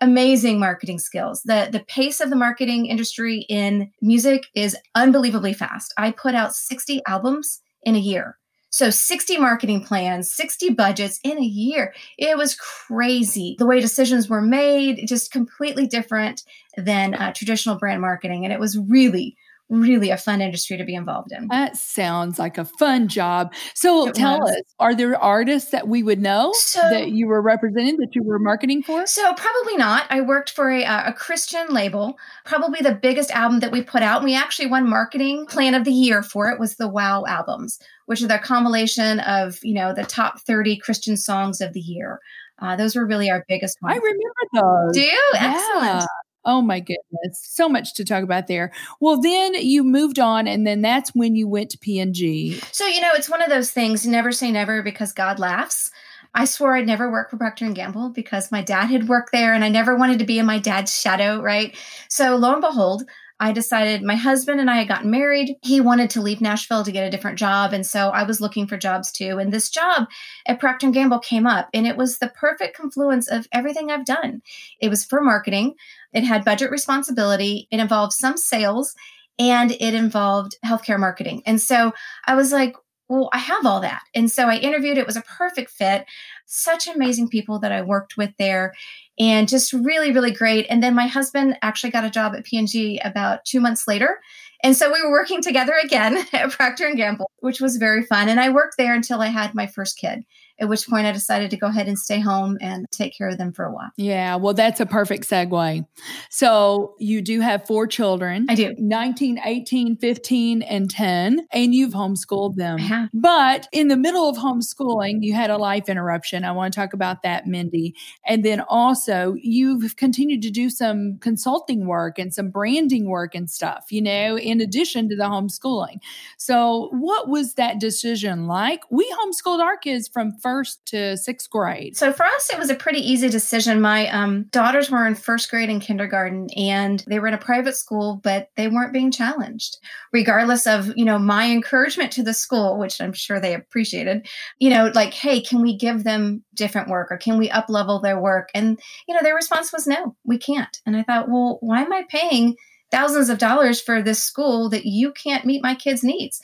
amazing 0.00 0.60
marketing 0.60 0.98
skills. 0.98 1.42
The 1.44 1.68
the 1.70 1.80
pace 1.80 2.20
of 2.20 2.30
the 2.30 2.36
marketing 2.36 2.86
industry 2.86 3.46
in 3.48 3.90
music 4.00 4.46
is 4.54 4.76
unbelievably 4.94 5.54
fast. 5.54 5.92
I 5.96 6.10
put 6.10 6.34
out 6.34 6.54
60 6.54 7.02
albums 7.06 7.60
in 7.82 7.94
a 7.94 8.00
year. 8.00 8.38
So 8.70 8.90
60 8.90 9.38
marketing 9.38 9.82
plans, 9.82 10.30
60 10.30 10.74
budgets 10.74 11.18
in 11.24 11.38
a 11.38 11.44
year. 11.44 11.94
It 12.18 12.36
was 12.36 12.54
crazy. 12.54 13.56
The 13.58 13.66
way 13.66 13.80
decisions 13.80 14.28
were 14.28 14.42
made, 14.42 15.06
just 15.08 15.32
completely 15.32 15.86
different 15.86 16.42
than 16.76 17.14
uh, 17.14 17.32
traditional 17.32 17.78
brand 17.78 18.02
marketing. 18.02 18.44
And 18.44 18.52
it 18.52 18.60
was 18.60 18.76
really, 18.76 19.36
really 19.70 20.10
a 20.10 20.16
fun 20.16 20.40
industry 20.40 20.76
to 20.76 20.84
be 20.84 20.94
involved 20.94 21.32
in. 21.32 21.48
That 21.48 21.76
sounds 21.76 22.38
like 22.38 22.58
a 22.58 22.64
fun 22.64 23.08
job. 23.08 23.52
So 23.74 24.08
it 24.08 24.14
tell 24.14 24.40
was. 24.40 24.50
us, 24.50 24.62
are 24.78 24.94
there 24.94 25.16
artists 25.16 25.70
that 25.70 25.88
we 25.88 26.02
would 26.02 26.20
know 26.20 26.52
so, 26.54 26.80
that 26.80 27.10
you 27.10 27.26
were 27.26 27.42
representing, 27.42 27.96
that 27.98 28.14
you 28.14 28.22
were 28.22 28.38
marketing 28.38 28.82
for? 28.82 29.06
So 29.06 29.34
probably 29.34 29.76
not. 29.76 30.06
I 30.10 30.20
worked 30.20 30.50
for 30.50 30.70
a, 30.70 30.84
a 30.84 31.12
Christian 31.12 31.68
label. 31.68 32.18
Probably 32.44 32.80
the 32.80 32.94
biggest 32.94 33.30
album 33.30 33.60
that 33.60 33.72
we 33.72 33.82
put 33.82 34.02
out, 34.02 34.18
and 34.18 34.24
we 34.24 34.34
actually 34.34 34.68
won 34.68 34.88
marketing 34.88 35.46
plan 35.46 35.74
of 35.74 35.84
the 35.84 35.92
year 35.92 36.22
for 36.22 36.50
it 36.50 36.58
was 36.58 36.76
the 36.76 36.88
Wow 36.88 37.24
albums, 37.26 37.78
which 38.06 38.22
are 38.22 38.28
the 38.28 38.38
compilation 38.38 39.20
of, 39.20 39.58
you 39.62 39.74
know, 39.74 39.92
the 39.94 40.04
top 40.04 40.40
30 40.40 40.78
Christian 40.78 41.16
songs 41.16 41.60
of 41.60 41.72
the 41.74 41.80
year. 41.80 42.20
Uh, 42.60 42.74
those 42.74 42.96
were 42.96 43.06
really 43.06 43.30
our 43.30 43.44
biggest 43.48 43.78
ones. 43.82 43.94
I 43.94 43.98
remember 43.98 44.86
those. 44.86 44.94
Do 44.94 45.02
you? 45.02 45.22
Yeah. 45.34 45.54
Excellent. 45.54 46.10
Oh 46.44 46.62
my 46.62 46.80
goodness. 46.80 47.40
So 47.42 47.68
much 47.68 47.94
to 47.94 48.04
talk 48.04 48.22
about 48.22 48.46
there. 48.46 48.72
Well, 49.00 49.20
then 49.20 49.54
you 49.54 49.84
moved 49.84 50.18
on 50.18 50.46
and 50.46 50.66
then 50.66 50.82
that's 50.82 51.10
when 51.14 51.34
you 51.34 51.48
went 51.48 51.70
to 51.70 51.78
P&G. 51.78 52.60
So, 52.72 52.86
you 52.86 53.00
know, 53.00 53.12
it's 53.14 53.28
one 53.28 53.42
of 53.42 53.50
those 53.50 53.70
things, 53.70 54.06
never 54.06 54.32
say 54.32 54.50
never 54.50 54.82
because 54.82 55.12
God 55.12 55.38
laughs. 55.38 55.90
I 56.34 56.44
swore 56.44 56.76
I'd 56.76 56.86
never 56.86 57.10
work 57.10 57.30
for 57.30 57.36
Procter 57.36 57.64
and 57.64 57.74
Gamble 57.74 58.10
because 58.10 58.52
my 58.52 58.62
dad 58.62 58.86
had 58.86 59.08
worked 59.08 59.32
there 59.32 59.54
and 59.54 59.64
I 59.64 59.68
never 59.68 59.96
wanted 59.96 60.18
to 60.20 60.26
be 60.26 60.38
in 60.38 60.46
my 60.46 60.58
dad's 60.58 60.98
shadow, 60.98 61.40
right? 61.40 61.76
So, 62.08 62.36
lo 62.36 62.52
and 62.52 62.60
behold, 62.60 63.04
I 63.40 63.52
decided 63.52 64.02
my 64.02 64.16
husband 64.16 64.60
and 64.60 64.68
I 64.68 64.78
had 64.78 64.88
gotten 64.88 65.10
married. 65.10 65.54
He 65.62 65.80
wanted 65.80 66.10
to 66.10 66.20
leave 66.20 66.40
Nashville 66.40 66.84
to 66.84 66.90
get 66.90 67.06
a 67.06 67.10
different 67.10 67.38
job. 67.38 67.72
And 67.72 67.86
so 67.86 68.08
I 68.08 68.24
was 68.24 68.40
looking 68.40 68.66
for 68.66 68.76
jobs 68.76 69.12
too. 69.12 69.38
And 69.38 69.52
this 69.52 69.70
job 69.70 70.08
at 70.46 70.58
Procter 70.58 70.90
& 70.90 70.92
Gamble 70.92 71.20
came 71.20 71.46
up 71.46 71.68
and 71.72 71.86
it 71.86 71.96
was 71.96 72.18
the 72.18 72.32
perfect 72.34 72.76
confluence 72.76 73.28
of 73.28 73.46
everything 73.52 73.90
I've 73.90 74.04
done. 74.04 74.42
It 74.80 74.88
was 74.88 75.04
for 75.04 75.20
marketing. 75.20 75.74
It 76.12 76.24
had 76.24 76.44
budget 76.44 76.70
responsibility. 76.70 77.68
It 77.70 77.80
involved 77.80 78.12
some 78.12 78.36
sales 78.36 78.94
and 79.38 79.72
it 79.72 79.94
involved 79.94 80.56
healthcare 80.64 80.98
marketing. 80.98 81.42
And 81.46 81.60
so 81.60 81.92
I 82.26 82.34
was 82.34 82.52
like, 82.52 82.74
well, 83.08 83.30
I 83.32 83.38
have 83.38 83.64
all 83.64 83.80
that. 83.80 84.02
And 84.14 84.30
so 84.30 84.48
I 84.48 84.56
interviewed. 84.56 84.98
It 84.98 85.06
was 85.06 85.16
a 85.16 85.22
perfect 85.22 85.70
fit. 85.70 86.04
Such 86.46 86.86
amazing 86.86 87.28
people 87.28 87.58
that 87.60 87.72
I 87.72 87.80
worked 87.82 88.16
with 88.16 88.30
there 88.38 88.74
and 89.18 89.48
just 89.48 89.72
really, 89.72 90.12
really 90.12 90.30
great. 90.30 90.66
And 90.68 90.82
then 90.82 90.94
my 90.94 91.06
husband 91.06 91.56
actually 91.62 91.90
got 91.90 92.04
a 92.04 92.10
job 92.10 92.34
at 92.34 92.44
P&G 92.44 93.00
about 93.02 93.44
two 93.44 93.60
months 93.60 93.88
later. 93.88 94.20
And 94.62 94.76
so 94.76 94.92
we 94.92 95.02
were 95.02 95.10
working 95.10 95.40
together 95.40 95.74
again 95.82 96.18
at 96.32 96.50
Procter 96.50 96.92
& 96.94 96.96
Gamble, 96.96 97.30
which 97.38 97.60
was 97.60 97.76
very 97.76 98.04
fun. 98.04 98.28
And 98.28 98.40
I 98.40 98.50
worked 98.50 98.74
there 98.76 98.94
until 98.94 99.20
I 99.20 99.28
had 99.28 99.54
my 99.54 99.66
first 99.66 99.98
kid 99.98 100.24
at 100.60 100.68
which 100.68 100.88
point 100.88 101.06
I 101.06 101.12
decided 101.12 101.50
to 101.50 101.56
go 101.56 101.68
ahead 101.68 101.88
and 101.88 101.98
stay 101.98 102.20
home 102.20 102.58
and 102.60 102.86
take 102.90 103.16
care 103.16 103.28
of 103.28 103.38
them 103.38 103.52
for 103.52 103.64
a 103.64 103.72
while. 103.72 103.90
Yeah, 103.96 104.36
well, 104.36 104.54
that's 104.54 104.80
a 104.80 104.86
perfect 104.86 105.28
segue. 105.28 105.86
So 106.30 106.94
you 106.98 107.22
do 107.22 107.40
have 107.40 107.66
four 107.66 107.86
children. 107.86 108.46
I 108.48 108.54
do. 108.54 108.74
19, 108.78 109.40
18, 109.44 109.96
15, 109.96 110.62
and 110.62 110.90
10, 110.90 111.46
and 111.52 111.74
you've 111.74 111.92
homeschooled 111.92 112.56
them. 112.56 112.78
But 113.14 113.68
in 113.72 113.88
the 113.88 113.96
middle 113.96 114.28
of 114.28 114.36
homeschooling, 114.36 115.18
you 115.22 115.34
had 115.34 115.50
a 115.50 115.56
life 115.56 115.88
interruption. 115.88 116.44
I 116.44 116.52
want 116.52 116.72
to 116.72 116.80
talk 116.80 116.92
about 116.92 117.22
that, 117.22 117.46
Mindy. 117.46 117.94
And 118.26 118.44
then 118.44 118.60
also, 118.60 119.36
you've 119.40 119.96
continued 119.96 120.42
to 120.42 120.50
do 120.50 120.70
some 120.70 121.18
consulting 121.18 121.86
work 121.86 122.18
and 122.18 122.32
some 122.32 122.50
branding 122.50 123.08
work 123.08 123.34
and 123.34 123.50
stuff, 123.50 123.86
you 123.90 124.02
know, 124.02 124.38
in 124.38 124.60
addition 124.60 125.08
to 125.08 125.16
the 125.16 125.24
homeschooling. 125.24 125.98
So, 126.36 126.88
what 126.92 127.28
was 127.28 127.54
that 127.54 127.80
decision 127.80 128.46
like? 128.46 128.82
We 128.90 129.12
homeschooled 129.20 129.60
our 129.60 129.76
kids 129.76 130.08
from 130.08 130.32
first 130.48 130.84
to 130.86 131.16
sixth 131.16 131.50
grade? 131.50 131.96
So 131.96 132.12
for 132.12 132.24
us, 132.24 132.50
it 132.50 132.58
was 132.58 132.70
a 132.70 132.74
pretty 132.74 133.00
easy 133.00 133.28
decision. 133.28 133.82
My 133.82 134.08
um, 134.08 134.44
daughters 134.44 134.90
were 134.90 135.06
in 135.06 135.14
first 135.14 135.50
grade 135.50 135.68
and 135.68 135.82
kindergarten, 135.82 136.48
and 136.56 137.04
they 137.06 137.18
were 137.18 137.28
in 137.28 137.34
a 137.34 137.38
private 137.38 137.76
school, 137.76 138.20
but 138.24 138.48
they 138.56 138.68
weren't 138.68 138.94
being 138.94 139.10
challenged, 139.10 139.76
regardless 140.12 140.66
of 140.66 140.90
you 140.96 141.04
know 141.04 141.18
my 141.18 141.50
encouragement 141.50 142.12
to 142.12 142.22
the 142.22 142.32
school, 142.32 142.78
which 142.78 143.00
I'm 143.00 143.12
sure 143.12 143.38
they 143.38 143.54
appreciated. 143.54 144.26
You 144.58 144.70
know, 144.70 144.90
like, 144.94 145.12
hey, 145.12 145.42
can 145.42 145.60
we 145.60 145.76
give 145.76 146.04
them 146.04 146.42
different 146.54 146.88
work, 146.88 147.08
or 147.10 147.18
can 147.18 147.36
we 147.36 147.50
up 147.50 147.66
level 147.68 148.00
their 148.00 148.18
work? 148.18 148.48
And 148.54 148.80
you 149.06 149.14
know, 149.14 149.20
their 149.22 149.34
response 149.34 149.72
was 149.72 149.86
no, 149.86 150.16
we 150.24 150.38
can't. 150.38 150.76
And 150.86 150.96
I 150.96 151.02
thought, 151.02 151.28
well, 151.28 151.58
why 151.60 151.82
am 151.82 151.92
I 151.92 152.04
paying? 152.08 152.56
Thousands 152.90 153.28
of 153.28 153.38
dollars 153.38 153.80
for 153.80 154.02
this 154.02 154.22
school 154.22 154.68
that 154.70 154.86
you 154.86 155.12
can't 155.12 155.44
meet 155.44 155.62
my 155.62 155.74
kids' 155.74 156.04
needs. 156.04 156.40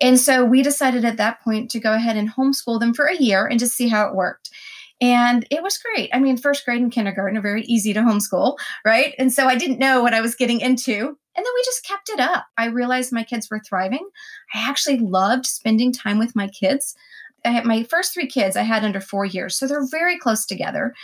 And 0.00 0.18
so 0.18 0.44
we 0.44 0.62
decided 0.62 1.04
at 1.04 1.16
that 1.16 1.40
point 1.42 1.70
to 1.70 1.80
go 1.80 1.94
ahead 1.94 2.16
and 2.16 2.32
homeschool 2.32 2.80
them 2.80 2.94
for 2.94 3.06
a 3.06 3.16
year 3.16 3.46
and 3.46 3.58
just 3.58 3.76
see 3.76 3.88
how 3.88 4.06
it 4.08 4.14
worked. 4.14 4.50
And 5.00 5.46
it 5.50 5.62
was 5.62 5.78
great. 5.78 6.10
I 6.12 6.18
mean, 6.18 6.36
first 6.36 6.64
grade 6.64 6.82
and 6.82 6.90
kindergarten 6.90 7.38
are 7.38 7.42
very 7.42 7.62
easy 7.62 7.92
to 7.92 8.00
homeschool, 8.00 8.58
right? 8.84 9.14
And 9.18 9.32
so 9.32 9.46
I 9.46 9.54
didn't 9.54 9.78
know 9.78 10.02
what 10.02 10.14
I 10.14 10.20
was 10.20 10.34
getting 10.34 10.60
into. 10.60 10.92
And 10.92 11.46
then 11.46 11.52
we 11.54 11.62
just 11.64 11.86
kept 11.86 12.08
it 12.08 12.18
up. 12.18 12.46
I 12.56 12.66
realized 12.66 13.12
my 13.12 13.22
kids 13.22 13.48
were 13.48 13.60
thriving. 13.60 14.08
I 14.54 14.68
actually 14.68 14.98
loved 14.98 15.46
spending 15.46 15.92
time 15.92 16.18
with 16.18 16.34
my 16.34 16.48
kids. 16.48 16.96
I 17.44 17.50
had 17.50 17.64
my 17.64 17.84
first 17.84 18.12
three 18.12 18.26
kids 18.26 18.56
I 18.56 18.62
had 18.62 18.84
under 18.84 19.00
four 19.00 19.24
years, 19.24 19.56
so 19.56 19.66
they're 19.66 19.86
very 19.86 20.18
close 20.18 20.44
together. 20.44 20.94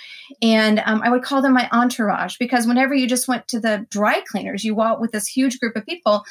And 0.42 0.82
um, 0.84 1.00
I 1.02 1.10
would 1.10 1.22
call 1.22 1.42
them 1.42 1.52
my 1.52 1.68
entourage 1.72 2.36
because 2.38 2.66
whenever 2.66 2.94
you 2.94 3.06
just 3.06 3.28
went 3.28 3.48
to 3.48 3.60
the 3.60 3.86
dry 3.90 4.20
cleaners, 4.26 4.64
you 4.64 4.74
walked 4.74 5.00
with 5.00 5.12
this 5.12 5.26
huge 5.26 5.60
group 5.60 5.76
of 5.76 5.86
people. 5.86 6.24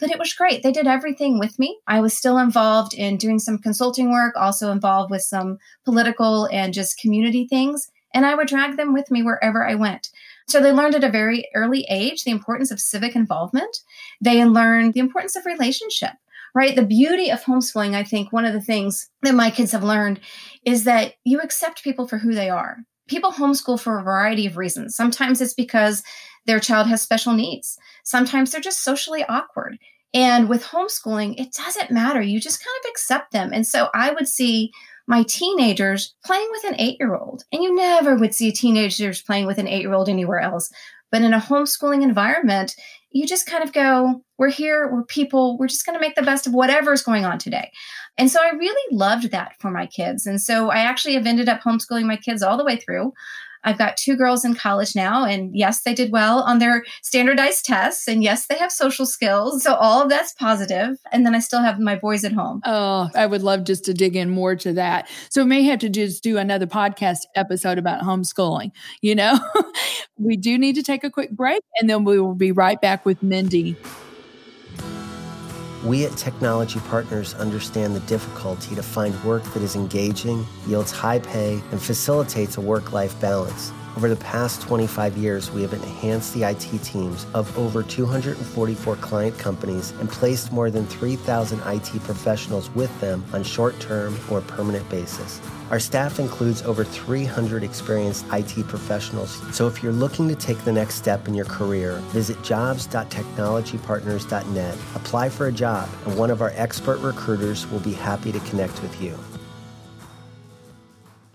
But 0.00 0.10
it 0.10 0.18
was 0.18 0.32
great. 0.32 0.62
They 0.62 0.70
did 0.70 0.86
everything 0.86 1.40
with 1.40 1.58
me. 1.58 1.80
I 1.88 2.00
was 2.00 2.16
still 2.16 2.38
involved 2.38 2.94
in 2.94 3.16
doing 3.16 3.40
some 3.40 3.58
consulting 3.58 4.12
work, 4.12 4.34
also 4.36 4.70
involved 4.70 5.10
with 5.10 5.22
some 5.22 5.58
political 5.84 6.46
and 6.52 6.72
just 6.72 7.00
community 7.00 7.48
things. 7.48 7.90
And 8.14 8.24
I 8.24 8.36
would 8.36 8.46
drag 8.46 8.76
them 8.76 8.94
with 8.94 9.10
me 9.10 9.22
wherever 9.22 9.66
I 9.66 9.74
went. 9.74 10.10
So 10.48 10.60
they 10.60 10.72
learned 10.72 10.94
at 10.94 11.04
a 11.04 11.10
very 11.10 11.46
early 11.54 11.86
age 11.90 12.24
the 12.24 12.30
importance 12.30 12.70
of 12.70 12.80
civic 12.80 13.14
involvement. 13.14 13.76
They 14.20 14.44
learned 14.44 14.94
the 14.94 15.00
importance 15.00 15.36
of 15.36 15.44
relationship 15.46 16.12
right? 16.54 16.74
The 16.74 16.84
beauty 16.84 17.30
of 17.30 17.42
homeschooling, 17.42 17.94
I 17.94 18.04
think, 18.04 18.32
one 18.32 18.44
of 18.44 18.52
the 18.52 18.60
things 18.60 19.08
that 19.22 19.34
my 19.34 19.50
kids 19.50 19.72
have 19.72 19.84
learned 19.84 20.20
is 20.64 20.84
that 20.84 21.14
you 21.24 21.40
accept 21.40 21.84
people 21.84 22.08
for 22.08 22.18
who 22.18 22.34
they 22.34 22.50
are. 22.50 22.78
People 23.08 23.32
homeschool 23.32 23.80
for 23.80 23.98
a 23.98 24.02
variety 24.02 24.46
of 24.46 24.56
reasons. 24.56 24.94
Sometimes 24.94 25.40
it's 25.40 25.54
because 25.54 26.02
their 26.46 26.60
child 26.60 26.86
has 26.86 27.02
special 27.02 27.32
needs, 27.34 27.78
sometimes 28.04 28.50
they're 28.50 28.60
just 28.60 28.82
socially 28.82 29.24
awkward. 29.28 29.78
And 30.14 30.48
with 30.48 30.64
homeschooling, 30.64 31.38
it 31.38 31.52
doesn't 31.52 31.90
matter. 31.90 32.22
You 32.22 32.40
just 32.40 32.64
kind 32.64 32.74
of 32.82 32.90
accept 32.90 33.30
them. 33.30 33.50
And 33.52 33.66
so 33.66 33.90
I 33.94 34.10
would 34.10 34.26
see 34.26 34.72
my 35.08 35.22
teenagers 35.24 36.14
playing 36.24 36.46
with 36.52 36.64
an 36.64 36.76
eight 36.78 36.98
year 37.00 37.16
old, 37.16 37.42
and 37.50 37.62
you 37.62 37.74
never 37.74 38.14
would 38.14 38.34
see 38.34 38.52
teenagers 38.52 39.22
playing 39.22 39.46
with 39.46 39.58
an 39.58 39.66
eight 39.66 39.80
year 39.80 39.94
old 39.94 40.08
anywhere 40.08 40.38
else. 40.38 40.70
But 41.10 41.22
in 41.22 41.32
a 41.32 41.40
homeschooling 41.40 42.02
environment, 42.02 42.76
you 43.10 43.26
just 43.26 43.46
kind 43.46 43.64
of 43.64 43.72
go, 43.72 44.22
we're 44.36 44.50
here, 44.50 44.92
we're 44.92 45.04
people, 45.04 45.56
we're 45.56 45.66
just 45.66 45.86
going 45.86 45.98
to 45.98 46.00
make 46.00 46.14
the 46.14 46.22
best 46.22 46.46
of 46.46 46.52
whatever's 46.52 47.02
going 47.02 47.24
on 47.24 47.38
today. 47.38 47.70
And 48.18 48.30
so 48.30 48.38
I 48.42 48.50
really 48.50 48.96
loved 48.96 49.30
that 49.30 49.52
for 49.58 49.70
my 49.70 49.86
kids. 49.86 50.26
And 50.26 50.40
so 50.40 50.70
I 50.70 50.80
actually 50.80 51.14
have 51.14 51.26
ended 51.26 51.48
up 51.48 51.62
homeschooling 51.62 52.04
my 52.04 52.16
kids 52.16 52.42
all 52.42 52.58
the 52.58 52.64
way 52.64 52.76
through. 52.76 53.14
I've 53.64 53.78
got 53.78 53.96
two 53.96 54.16
girls 54.16 54.44
in 54.44 54.54
college 54.54 54.94
now, 54.94 55.24
and 55.24 55.56
yes, 55.56 55.82
they 55.82 55.94
did 55.94 56.12
well 56.12 56.40
on 56.42 56.58
their 56.58 56.84
standardized 57.02 57.64
tests, 57.64 58.08
and 58.08 58.22
yes, 58.22 58.46
they 58.46 58.56
have 58.56 58.72
social 58.72 59.06
skills. 59.06 59.62
So 59.62 59.74
all 59.74 60.02
of 60.02 60.08
that's 60.08 60.32
positive. 60.34 60.96
And 61.12 61.26
then 61.26 61.34
I 61.34 61.40
still 61.40 61.60
have 61.60 61.78
my 61.78 61.96
boys 61.96 62.24
at 62.24 62.32
home. 62.32 62.60
Oh, 62.64 63.10
I 63.14 63.26
would 63.26 63.42
love 63.42 63.64
just 63.64 63.84
to 63.86 63.94
dig 63.94 64.16
in 64.16 64.30
more 64.30 64.56
to 64.56 64.72
that. 64.74 65.08
So 65.30 65.42
we 65.42 65.48
may 65.48 65.62
have 65.64 65.80
to 65.80 65.88
just 65.88 66.22
do 66.22 66.38
another 66.38 66.66
podcast 66.66 67.20
episode 67.34 67.78
about 67.78 68.02
homeschooling. 68.02 68.72
You 69.02 69.14
know, 69.14 69.38
we 70.18 70.36
do 70.36 70.58
need 70.58 70.74
to 70.76 70.82
take 70.82 71.04
a 71.04 71.10
quick 71.10 71.30
break, 71.30 71.62
and 71.80 71.88
then 71.88 72.04
we 72.04 72.20
will 72.20 72.34
be 72.34 72.52
right 72.52 72.80
back 72.80 73.04
with 73.04 73.22
Mindy. 73.22 73.76
We 75.88 76.04
at 76.04 76.18
Technology 76.18 76.80
Partners 76.80 77.32
understand 77.32 77.96
the 77.96 78.00
difficulty 78.00 78.74
to 78.74 78.82
find 78.82 79.14
work 79.24 79.42
that 79.54 79.62
is 79.62 79.74
engaging, 79.74 80.46
yields 80.66 80.92
high 80.92 81.18
pay, 81.18 81.62
and 81.70 81.80
facilitates 81.82 82.58
a 82.58 82.60
work 82.60 82.92
life 82.92 83.18
balance. 83.22 83.72
Over 83.96 84.08
the 84.08 84.16
past 84.16 84.60
25 84.62 85.16
years, 85.16 85.50
we 85.50 85.62
have 85.62 85.72
enhanced 85.72 86.34
the 86.34 86.44
IT 86.44 86.68
teams 86.84 87.26
of 87.34 87.58
over 87.58 87.82
244 87.82 88.94
client 88.96 89.36
companies 89.38 89.90
and 89.98 90.08
placed 90.08 90.52
more 90.52 90.70
than 90.70 90.86
3,000 90.86 91.60
IT 91.66 92.04
professionals 92.04 92.70
with 92.70 93.00
them 93.00 93.24
on 93.32 93.42
short 93.42 93.80
term 93.80 94.16
or 94.30 94.40
permanent 94.42 94.88
basis. 94.88 95.40
Our 95.70 95.80
staff 95.80 96.18
includes 96.18 96.62
over 96.62 96.82
300 96.84 97.62
experienced 97.62 98.24
IT 98.32 98.66
professionals. 98.68 99.42
So 99.54 99.66
if 99.66 99.82
you're 99.82 99.92
looking 99.92 100.26
to 100.28 100.34
take 100.34 100.56
the 100.64 100.72
next 100.72 100.94
step 100.94 101.28
in 101.28 101.34
your 101.34 101.44
career, 101.46 101.96
visit 102.12 102.42
jobs.technologypartners.net, 102.42 104.78
apply 104.94 105.28
for 105.28 105.48
a 105.48 105.52
job, 105.52 105.90
and 106.06 106.16
one 106.16 106.30
of 106.30 106.40
our 106.40 106.52
expert 106.54 107.00
recruiters 107.00 107.66
will 107.70 107.80
be 107.80 107.92
happy 107.92 108.32
to 108.32 108.40
connect 108.40 108.80
with 108.80 108.98
you. 109.02 109.18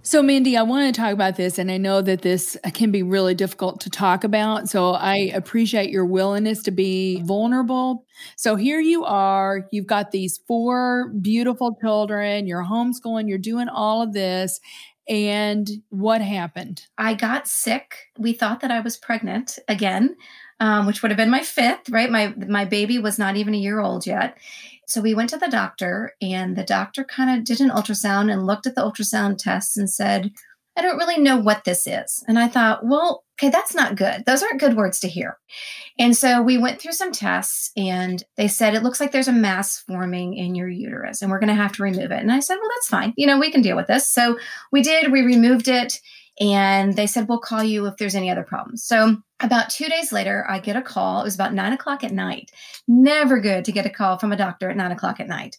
So, 0.05 0.21
Mindy, 0.21 0.57
I 0.57 0.63
want 0.63 0.93
to 0.93 1.01
talk 1.01 1.13
about 1.13 1.37
this, 1.37 1.57
and 1.57 1.71
I 1.71 1.77
know 1.77 2.01
that 2.01 2.23
this 2.23 2.57
can 2.73 2.91
be 2.91 3.03
really 3.03 3.33
difficult 3.33 3.79
to 3.81 3.89
talk 3.89 4.25
about. 4.25 4.67
So, 4.67 4.91
I 4.91 5.31
appreciate 5.33 5.91
your 5.91 6.05
willingness 6.05 6.61
to 6.63 6.71
be 6.71 7.21
vulnerable. 7.23 8.05
So, 8.35 8.57
here 8.57 8.81
you 8.81 9.05
are, 9.05 9.65
you've 9.71 9.87
got 9.87 10.11
these 10.11 10.41
four 10.45 11.13
beautiful 11.21 11.77
children, 11.79 12.47
you're 12.47 12.65
homeschooling, 12.65 13.29
you're 13.29 13.37
doing 13.37 13.69
all 13.69 14.01
of 14.01 14.11
this. 14.11 14.59
And 15.07 15.69
what 15.89 16.19
happened? 16.21 16.85
I 16.97 17.13
got 17.13 17.47
sick. 17.47 17.95
We 18.17 18.33
thought 18.33 18.59
that 18.59 18.71
I 18.71 18.81
was 18.81 18.97
pregnant 18.97 19.57
again, 19.69 20.17
um, 20.59 20.85
which 20.85 21.01
would 21.01 21.11
have 21.11 21.17
been 21.17 21.29
my 21.29 21.43
fifth, 21.43 21.89
right? 21.89 22.11
My 22.11 22.33
my 22.37 22.65
baby 22.65 22.99
was 22.99 23.17
not 23.17 23.37
even 23.37 23.53
a 23.53 23.57
year 23.57 23.79
old 23.79 24.05
yet. 24.05 24.37
So 24.87 25.01
we 25.01 25.13
went 25.13 25.29
to 25.31 25.37
the 25.37 25.47
doctor, 25.47 26.13
and 26.21 26.55
the 26.55 26.63
doctor 26.63 27.03
kind 27.03 27.37
of 27.37 27.45
did 27.45 27.61
an 27.61 27.69
ultrasound 27.69 28.31
and 28.31 28.45
looked 28.45 28.67
at 28.67 28.75
the 28.75 28.81
ultrasound 28.81 29.37
tests 29.37 29.77
and 29.77 29.89
said, 29.89 30.31
I 30.75 30.81
don't 30.81 30.97
really 30.97 31.19
know 31.19 31.37
what 31.37 31.65
this 31.65 31.85
is. 31.85 32.23
And 32.27 32.39
I 32.39 32.47
thought, 32.47 32.83
well, 32.83 33.23
okay, 33.35 33.49
that's 33.49 33.75
not 33.75 33.95
good. 33.95 34.23
Those 34.25 34.41
aren't 34.41 34.59
good 34.59 34.75
words 34.75 34.99
to 35.01 35.07
hear. 35.07 35.37
And 35.99 36.17
so 36.17 36.41
we 36.41 36.57
went 36.57 36.81
through 36.81 36.93
some 36.93 37.11
tests 37.11 37.71
and 37.77 38.23
they 38.37 38.47
said, 38.47 38.73
it 38.73 38.81
looks 38.81 38.99
like 38.99 39.11
there's 39.11 39.27
a 39.27 39.33
mass 39.33 39.79
forming 39.79 40.33
in 40.33 40.55
your 40.55 40.67
uterus 40.67 41.21
and 41.21 41.29
we're 41.29 41.39
going 41.39 41.49
to 41.49 41.61
have 41.61 41.73
to 41.73 41.83
remove 41.83 42.11
it. 42.11 42.21
And 42.21 42.31
I 42.31 42.39
said, 42.39 42.55
well, 42.55 42.69
that's 42.75 42.89
fine. 42.89 43.13
You 43.17 43.27
know, 43.27 43.39
we 43.39 43.51
can 43.51 43.61
deal 43.61 43.75
with 43.75 43.87
this. 43.87 44.09
So 44.09 44.39
we 44.71 44.81
did, 44.81 45.11
we 45.11 45.21
removed 45.21 45.67
it 45.67 45.99
and 46.39 46.95
they 46.95 47.07
said, 47.07 47.27
we'll 47.27 47.39
call 47.39 47.63
you 47.63 47.85
if 47.85 47.97
there's 47.97 48.15
any 48.15 48.29
other 48.29 48.43
problems. 48.43 48.83
So 48.83 49.17
about 49.39 49.69
two 49.69 49.87
days 49.87 50.11
later, 50.11 50.45
I 50.49 50.59
get 50.59 50.75
a 50.75 50.81
call. 50.81 51.21
It 51.21 51.25
was 51.25 51.35
about 51.35 51.53
nine 51.53 51.73
o'clock 51.73 52.03
at 52.03 52.11
night. 52.11 52.51
Never 52.87 53.39
good 53.39 53.65
to 53.65 53.71
get 53.71 53.85
a 53.85 53.89
call 53.89 54.17
from 54.17 54.31
a 54.31 54.37
doctor 54.37 54.69
at 54.69 54.77
nine 54.77 54.91
o'clock 54.91 55.19
at 55.19 55.27
night. 55.27 55.57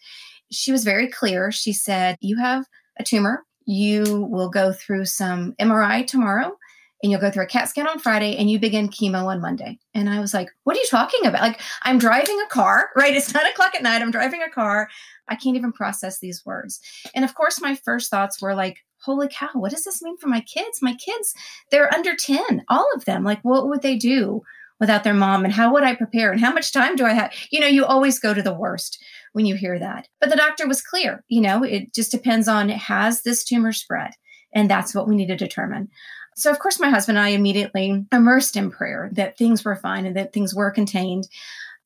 She 0.50 0.72
was 0.72 0.84
very 0.84 1.08
clear. 1.08 1.52
She 1.52 1.72
said, 1.72 2.16
You 2.20 2.36
have 2.38 2.66
a 2.98 3.04
tumor. 3.04 3.44
You 3.66 4.26
will 4.30 4.50
go 4.50 4.72
through 4.72 5.06
some 5.06 5.54
MRI 5.60 6.06
tomorrow 6.06 6.56
and 7.02 7.10
you'll 7.10 7.20
go 7.20 7.30
through 7.30 7.44
a 7.44 7.48
CAT 7.48 7.68
scan 7.68 7.86
on 7.86 7.98
Friday 7.98 8.36
and 8.36 8.50
you 8.50 8.58
begin 8.58 8.88
chemo 8.88 9.26
on 9.26 9.40
Monday. 9.40 9.78
And 9.92 10.08
I 10.08 10.20
was 10.20 10.32
like, 10.32 10.48
what 10.64 10.74
are 10.74 10.80
you 10.80 10.86
talking 10.90 11.26
about? 11.26 11.42
Like, 11.42 11.60
I'm 11.82 11.98
driving 11.98 12.40
a 12.40 12.48
car, 12.48 12.88
right? 12.96 13.14
It's 13.14 13.32
nine 13.34 13.46
o'clock 13.46 13.74
at 13.74 13.82
night. 13.82 14.00
I'm 14.00 14.10
driving 14.10 14.42
a 14.42 14.48
car. 14.48 14.88
I 15.28 15.36
can't 15.36 15.56
even 15.56 15.72
process 15.72 16.20
these 16.20 16.44
words. 16.46 16.80
And 17.14 17.22
of 17.22 17.34
course, 17.34 17.60
my 17.60 17.74
first 17.74 18.10
thoughts 18.10 18.40
were 18.40 18.54
like, 18.54 18.78
holy 19.04 19.28
cow, 19.28 19.50
what 19.54 19.70
does 19.70 19.84
this 19.84 20.02
mean 20.02 20.16
for 20.16 20.28
my 20.28 20.40
kids? 20.40 20.80
My 20.82 20.94
kids, 20.94 21.34
they're 21.70 21.92
under 21.94 22.16
10, 22.16 22.64
all 22.68 22.88
of 22.94 23.04
them. 23.04 23.24
Like, 23.24 23.40
what 23.42 23.68
would 23.68 23.82
they 23.82 23.96
do 23.96 24.42
without 24.80 25.04
their 25.04 25.14
mom? 25.14 25.44
And 25.44 25.52
how 25.52 25.72
would 25.72 25.84
I 25.84 25.94
prepare? 25.94 26.32
And 26.32 26.40
how 26.40 26.52
much 26.52 26.72
time 26.72 26.96
do 26.96 27.04
I 27.04 27.12
have? 27.12 27.32
You 27.50 27.60
know, 27.60 27.66
you 27.66 27.84
always 27.84 28.18
go 28.18 28.34
to 28.34 28.42
the 28.42 28.54
worst 28.54 29.02
when 29.32 29.46
you 29.46 29.56
hear 29.56 29.78
that. 29.78 30.08
But 30.20 30.30
the 30.30 30.36
doctor 30.36 30.66
was 30.66 30.80
clear, 30.80 31.22
you 31.28 31.40
know, 31.40 31.62
it 31.62 31.94
just 31.94 32.10
depends 32.10 32.48
on 32.48 32.68
has 32.68 33.22
this 33.22 33.44
tumor 33.44 33.72
spread? 33.72 34.12
And 34.54 34.70
that's 34.70 34.94
what 34.94 35.08
we 35.08 35.16
need 35.16 35.26
to 35.28 35.36
determine. 35.36 35.88
So, 36.36 36.50
of 36.50 36.58
course, 36.58 36.80
my 36.80 36.88
husband 36.90 37.18
and 37.18 37.26
I 37.26 37.30
immediately 37.30 38.06
immersed 38.12 38.56
in 38.56 38.70
prayer 38.70 39.10
that 39.12 39.36
things 39.36 39.64
were 39.64 39.76
fine 39.76 40.06
and 40.06 40.16
that 40.16 40.32
things 40.32 40.54
were 40.54 40.70
contained. 40.70 41.28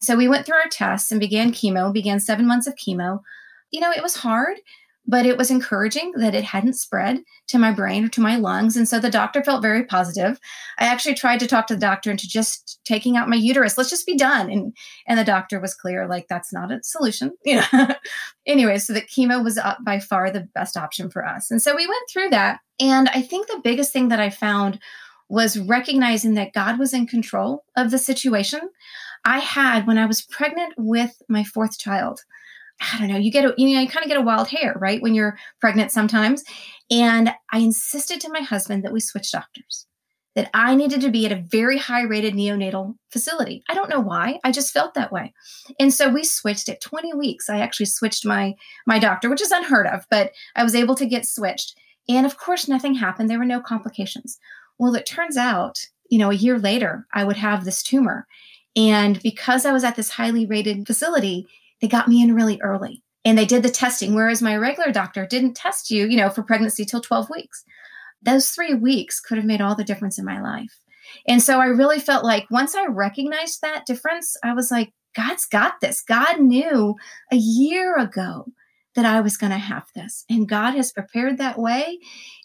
So, 0.00 0.16
we 0.16 0.28
went 0.28 0.46
through 0.46 0.56
our 0.56 0.68
tests 0.70 1.10
and 1.10 1.20
began 1.20 1.52
chemo, 1.52 1.92
began 1.92 2.20
seven 2.20 2.46
months 2.46 2.66
of 2.66 2.74
chemo. 2.74 3.20
You 3.70 3.80
know, 3.80 3.90
it 3.90 4.02
was 4.02 4.16
hard 4.16 4.58
but 5.08 5.24
it 5.24 5.38
was 5.38 5.50
encouraging 5.50 6.12
that 6.16 6.34
it 6.34 6.44
hadn't 6.44 6.74
spread 6.74 7.22
to 7.46 7.58
my 7.58 7.72
brain 7.72 8.04
or 8.04 8.08
to 8.10 8.20
my 8.20 8.36
lungs. 8.36 8.76
And 8.76 8.86
so 8.86 9.00
the 9.00 9.10
doctor 9.10 9.42
felt 9.42 9.62
very 9.62 9.82
positive. 9.82 10.38
I 10.78 10.84
actually 10.84 11.14
tried 11.14 11.40
to 11.40 11.46
talk 11.46 11.66
to 11.68 11.74
the 11.74 11.80
doctor 11.80 12.10
into 12.10 12.28
just 12.28 12.78
taking 12.84 13.16
out 13.16 13.28
my 13.28 13.36
uterus. 13.36 13.78
Let's 13.78 13.88
just 13.88 14.06
be 14.06 14.18
done. 14.18 14.50
And 14.50 14.76
and 15.06 15.18
the 15.18 15.24
doctor 15.24 15.58
was 15.60 15.74
clear, 15.74 16.06
like 16.06 16.26
that's 16.28 16.52
not 16.52 16.70
a 16.70 16.80
solution. 16.82 17.32
You 17.48 17.62
know. 17.72 17.94
anyway, 18.46 18.76
so 18.76 18.92
the 18.92 19.00
chemo 19.00 19.42
was 19.42 19.56
uh, 19.56 19.76
by 19.82 20.00
far 20.00 20.30
the 20.30 20.46
best 20.54 20.76
option 20.76 21.08
for 21.08 21.24
us. 21.24 21.50
And 21.50 21.62
so 21.62 21.74
we 21.74 21.86
went 21.86 22.10
through 22.10 22.28
that. 22.28 22.60
And 22.78 23.08
I 23.08 23.22
think 23.22 23.46
the 23.46 23.62
biggest 23.64 23.90
thing 23.90 24.08
that 24.08 24.20
I 24.20 24.28
found 24.28 24.78
was 25.30 25.58
recognizing 25.58 26.34
that 26.34 26.52
God 26.52 26.78
was 26.78 26.92
in 26.92 27.06
control 27.06 27.64
of 27.74 27.90
the 27.90 27.98
situation. 27.98 28.60
I 29.24 29.38
had 29.38 29.86
when 29.86 29.96
I 29.96 30.04
was 30.04 30.20
pregnant 30.20 30.74
with 30.76 31.22
my 31.26 31.42
fourth 31.42 31.78
child. 31.78 32.20
I 32.80 32.98
don't 32.98 33.08
know, 33.08 33.16
you 33.16 33.30
get 33.30 33.44
a, 33.44 33.54
you 33.56 33.74
know, 33.74 33.80
you 33.80 33.88
kind 33.88 34.04
of 34.04 34.08
get 34.08 34.18
a 34.18 34.22
wild 34.22 34.48
hair, 34.48 34.74
right? 34.80 35.02
When 35.02 35.14
you're 35.14 35.38
pregnant 35.60 35.90
sometimes. 35.90 36.44
And 36.90 37.32
I 37.52 37.58
insisted 37.58 38.20
to 38.20 38.32
my 38.32 38.40
husband 38.40 38.84
that 38.84 38.92
we 38.92 39.00
switch 39.00 39.32
doctors, 39.32 39.86
that 40.34 40.48
I 40.54 40.74
needed 40.74 41.00
to 41.00 41.10
be 41.10 41.26
at 41.26 41.32
a 41.32 41.44
very 41.50 41.76
high 41.76 42.02
rated 42.02 42.34
neonatal 42.34 42.94
facility. 43.10 43.62
I 43.68 43.74
don't 43.74 43.90
know 43.90 44.00
why. 44.00 44.38
I 44.44 44.52
just 44.52 44.72
felt 44.72 44.94
that 44.94 45.12
way. 45.12 45.34
And 45.80 45.92
so 45.92 46.08
we 46.08 46.22
switched 46.24 46.68
at 46.68 46.80
20 46.80 47.14
weeks. 47.14 47.50
I 47.50 47.58
actually 47.58 47.86
switched 47.86 48.24
my, 48.24 48.54
my 48.86 48.98
doctor, 48.98 49.28
which 49.28 49.42
is 49.42 49.50
unheard 49.50 49.86
of, 49.88 50.06
but 50.10 50.30
I 50.54 50.62
was 50.62 50.74
able 50.74 50.94
to 50.96 51.06
get 51.06 51.26
switched. 51.26 51.74
And 52.08 52.24
of 52.24 52.38
course, 52.38 52.68
nothing 52.68 52.94
happened. 52.94 53.28
There 53.28 53.38
were 53.38 53.44
no 53.44 53.60
complications. 53.60 54.38
Well, 54.78 54.94
it 54.94 55.04
turns 55.04 55.36
out, 55.36 55.78
you 56.08 56.18
know, 56.18 56.30
a 56.30 56.34
year 56.34 56.58
later, 56.58 57.06
I 57.12 57.24
would 57.24 57.36
have 57.36 57.64
this 57.64 57.82
tumor. 57.82 58.26
And 58.76 59.20
because 59.22 59.66
I 59.66 59.72
was 59.72 59.82
at 59.82 59.96
this 59.96 60.10
highly 60.10 60.46
rated 60.46 60.86
facility, 60.86 61.46
they 61.80 61.88
got 61.88 62.08
me 62.08 62.22
in 62.22 62.34
really 62.34 62.60
early 62.60 63.02
and 63.24 63.36
they 63.36 63.44
did 63.44 63.62
the 63.62 63.70
testing, 63.70 64.14
whereas 64.14 64.42
my 64.42 64.56
regular 64.56 64.92
doctor 64.92 65.26
didn't 65.26 65.54
test 65.54 65.90
you, 65.90 66.06
you 66.06 66.16
know, 66.16 66.30
for 66.30 66.42
pregnancy 66.42 66.84
till 66.84 67.00
12 67.00 67.28
weeks. 67.30 67.64
Those 68.22 68.50
three 68.50 68.74
weeks 68.74 69.20
could 69.20 69.38
have 69.38 69.46
made 69.46 69.60
all 69.60 69.74
the 69.74 69.84
difference 69.84 70.18
in 70.18 70.24
my 70.24 70.40
life. 70.40 70.78
And 71.26 71.42
so 71.42 71.60
I 71.60 71.66
really 71.66 72.00
felt 72.00 72.24
like 72.24 72.50
once 72.50 72.74
I 72.74 72.86
recognized 72.86 73.60
that 73.62 73.86
difference, 73.86 74.36
I 74.42 74.54
was 74.54 74.70
like, 74.70 74.92
God's 75.14 75.46
got 75.46 75.80
this. 75.80 76.02
God 76.02 76.40
knew 76.40 76.94
a 77.32 77.36
year 77.36 77.96
ago 77.96 78.46
that 78.94 79.04
I 79.04 79.20
was 79.20 79.36
going 79.36 79.52
to 79.52 79.58
have 79.58 79.86
this, 79.94 80.24
and 80.28 80.48
God 80.48 80.74
has 80.74 80.92
prepared 80.92 81.38
that 81.38 81.58
way. 81.58 81.98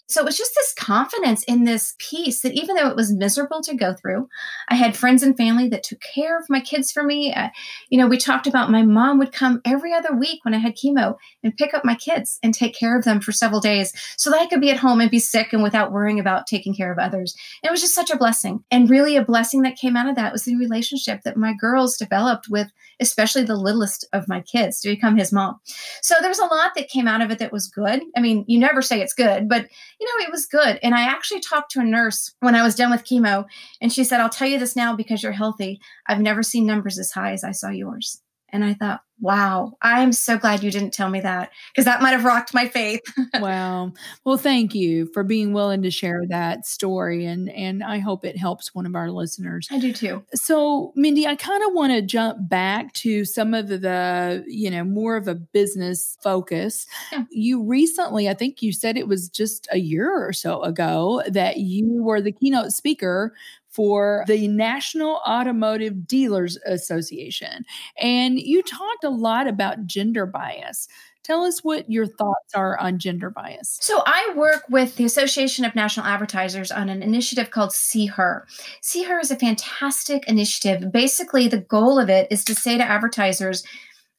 So 0.06 0.20
it 0.20 0.24
was 0.24 0.36
just 0.36 0.54
this 0.54 0.74
confidence 0.74 1.44
in 1.44 1.64
this 1.64 1.94
peace 1.98 2.42
that 2.42 2.52
even 2.52 2.76
though 2.76 2.88
it 2.88 2.96
was 2.96 3.12
miserable 3.12 3.62
to 3.62 3.74
go 3.74 3.94
through, 3.94 4.28
I 4.68 4.74
had 4.74 4.96
friends 4.96 5.22
and 5.22 5.36
family 5.36 5.68
that 5.68 5.82
took 5.82 6.00
care 6.14 6.38
of 6.38 6.44
my 6.50 6.60
kids 6.60 6.92
for 6.92 7.02
me. 7.02 7.32
Uh, 7.32 7.48
you 7.88 7.98
know, 7.98 8.06
we 8.06 8.18
talked 8.18 8.46
about 8.46 8.70
my 8.70 8.82
mom 8.82 9.18
would 9.18 9.32
come 9.32 9.62
every 9.64 9.94
other 9.94 10.14
week 10.14 10.44
when 10.44 10.52
I 10.52 10.58
had 10.58 10.76
chemo 10.76 11.16
and 11.42 11.56
pick 11.56 11.72
up 11.72 11.86
my 11.86 11.94
kids 11.94 12.38
and 12.42 12.52
take 12.52 12.74
care 12.74 12.98
of 12.98 13.04
them 13.04 13.20
for 13.20 13.32
several 13.32 13.60
days 13.60 13.92
so 14.18 14.30
that 14.30 14.40
I 14.40 14.46
could 14.46 14.60
be 14.60 14.70
at 14.70 14.76
home 14.76 15.00
and 15.00 15.10
be 15.10 15.18
sick 15.18 15.54
and 15.54 15.62
without 15.62 15.90
worrying 15.90 16.20
about 16.20 16.46
taking 16.46 16.74
care 16.74 16.92
of 16.92 16.98
others. 16.98 17.34
And 17.62 17.70
it 17.70 17.72
was 17.72 17.80
just 17.80 17.94
such 17.94 18.10
a 18.10 18.18
blessing. 18.18 18.62
And 18.70 18.90
really, 18.90 19.16
a 19.16 19.24
blessing 19.24 19.62
that 19.62 19.76
came 19.76 19.96
out 19.96 20.08
of 20.08 20.16
that 20.16 20.32
was 20.32 20.44
the 20.44 20.56
relationship 20.56 21.22
that 21.24 21.38
my 21.38 21.54
girls 21.58 21.96
developed 21.96 22.48
with, 22.50 22.70
especially 23.00 23.44
the 23.44 23.56
littlest 23.56 24.06
of 24.12 24.28
my 24.28 24.40
kids, 24.40 24.80
to 24.80 24.88
become 24.88 25.16
his 25.16 25.32
mom. 25.32 25.58
So 26.02 26.14
there 26.20 26.28
was 26.28 26.38
a 26.38 26.46
lot 26.46 26.72
that 26.76 26.88
came 26.88 27.08
out 27.08 27.22
of 27.22 27.30
it 27.30 27.38
that 27.38 27.52
was 27.52 27.68
good. 27.68 28.02
I 28.16 28.20
mean, 28.20 28.44
you 28.46 28.58
never 28.58 28.82
say 28.82 29.00
it's 29.00 29.14
good, 29.14 29.48
but 29.48 29.66
you 30.00 30.06
know, 30.06 30.24
it 30.24 30.32
was 30.32 30.46
good. 30.46 30.78
And 30.82 30.94
I 30.94 31.02
actually 31.02 31.40
talked 31.40 31.70
to 31.72 31.80
a 31.80 31.84
nurse 31.84 32.34
when 32.40 32.54
I 32.54 32.62
was 32.62 32.74
done 32.74 32.90
with 32.90 33.04
chemo, 33.04 33.44
and 33.80 33.92
she 33.92 34.04
said, 34.04 34.20
I'll 34.20 34.28
tell 34.28 34.48
you 34.48 34.58
this 34.58 34.76
now 34.76 34.94
because 34.96 35.22
you're 35.22 35.32
healthy. 35.32 35.80
I've 36.06 36.20
never 36.20 36.42
seen 36.42 36.66
numbers 36.66 36.98
as 36.98 37.12
high 37.12 37.32
as 37.32 37.44
I 37.44 37.52
saw 37.52 37.68
yours. 37.68 38.20
And 38.54 38.64
I 38.64 38.72
thought, 38.72 39.00
wow, 39.20 39.72
I'm 39.82 40.12
so 40.12 40.38
glad 40.38 40.62
you 40.62 40.70
didn't 40.70 40.92
tell 40.92 41.10
me 41.10 41.20
that 41.20 41.50
because 41.72 41.86
that 41.86 42.00
might 42.00 42.10
have 42.10 42.24
rocked 42.24 42.54
my 42.54 42.68
faith. 42.68 43.00
wow. 43.40 43.92
Well, 44.24 44.36
thank 44.36 44.76
you 44.76 45.10
for 45.12 45.24
being 45.24 45.52
willing 45.52 45.82
to 45.82 45.90
share 45.90 46.22
that 46.28 46.64
story. 46.64 47.24
And, 47.24 47.50
and 47.50 47.82
I 47.82 47.98
hope 47.98 48.24
it 48.24 48.36
helps 48.36 48.72
one 48.72 48.86
of 48.86 48.94
our 48.94 49.10
listeners. 49.10 49.66
I 49.72 49.80
do 49.80 49.92
too. 49.92 50.22
So, 50.34 50.92
Mindy, 50.94 51.26
I 51.26 51.34
kind 51.34 51.64
of 51.64 51.72
want 51.72 51.94
to 51.94 52.02
jump 52.02 52.48
back 52.48 52.92
to 52.94 53.24
some 53.24 53.54
of 53.54 53.68
the, 53.68 54.44
you 54.46 54.70
know, 54.70 54.84
more 54.84 55.16
of 55.16 55.26
a 55.26 55.34
business 55.34 56.16
focus. 56.22 56.86
Yeah. 57.10 57.24
You 57.30 57.64
recently, 57.64 58.28
I 58.28 58.34
think 58.34 58.62
you 58.62 58.72
said 58.72 58.96
it 58.96 59.08
was 59.08 59.28
just 59.28 59.66
a 59.72 59.78
year 59.78 60.12
or 60.24 60.32
so 60.32 60.62
ago 60.62 61.22
that 61.26 61.56
you 61.56 62.04
were 62.04 62.20
the 62.20 62.30
keynote 62.30 62.70
speaker 62.70 63.34
for 63.74 64.24
the 64.28 64.46
National 64.48 65.20
Automotive 65.26 66.06
Dealers 66.06 66.56
Association. 66.64 67.64
And 68.00 68.38
you 68.38 68.62
talked 68.62 69.04
a 69.04 69.10
lot 69.10 69.48
about 69.48 69.86
gender 69.86 70.26
bias. 70.26 70.86
Tell 71.24 71.44
us 71.44 71.64
what 71.64 71.90
your 71.90 72.06
thoughts 72.06 72.54
are 72.54 72.78
on 72.78 72.98
gender 72.98 73.30
bias. 73.30 73.78
So, 73.80 74.02
I 74.04 74.34
work 74.36 74.64
with 74.68 74.96
the 74.96 75.06
Association 75.06 75.64
of 75.64 75.74
National 75.74 76.04
Advertisers 76.04 76.70
on 76.70 76.90
an 76.90 77.02
initiative 77.02 77.50
called 77.50 77.72
See 77.72 78.06
Her. 78.06 78.46
See 78.82 79.04
Her 79.04 79.18
is 79.18 79.30
a 79.30 79.36
fantastic 79.36 80.28
initiative. 80.28 80.92
Basically, 80.92 81.48
the 81.48 81.60
goal 81.60 81.98
of 81.98 82.10
it 82.10 82.28
is 82.30 82.44
to 82.44 82.54
say 82.54 82.76
to 82.76 82.84
advertisers, 82.84 83.64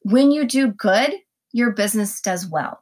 when 0.02 0.32
you 0.32 0.46
do 0.46 0.68
good, 0.68 1.14
your 1.54 1.72
business 1.72 2.20
does 2.22 2.48
well. 2.48 2.82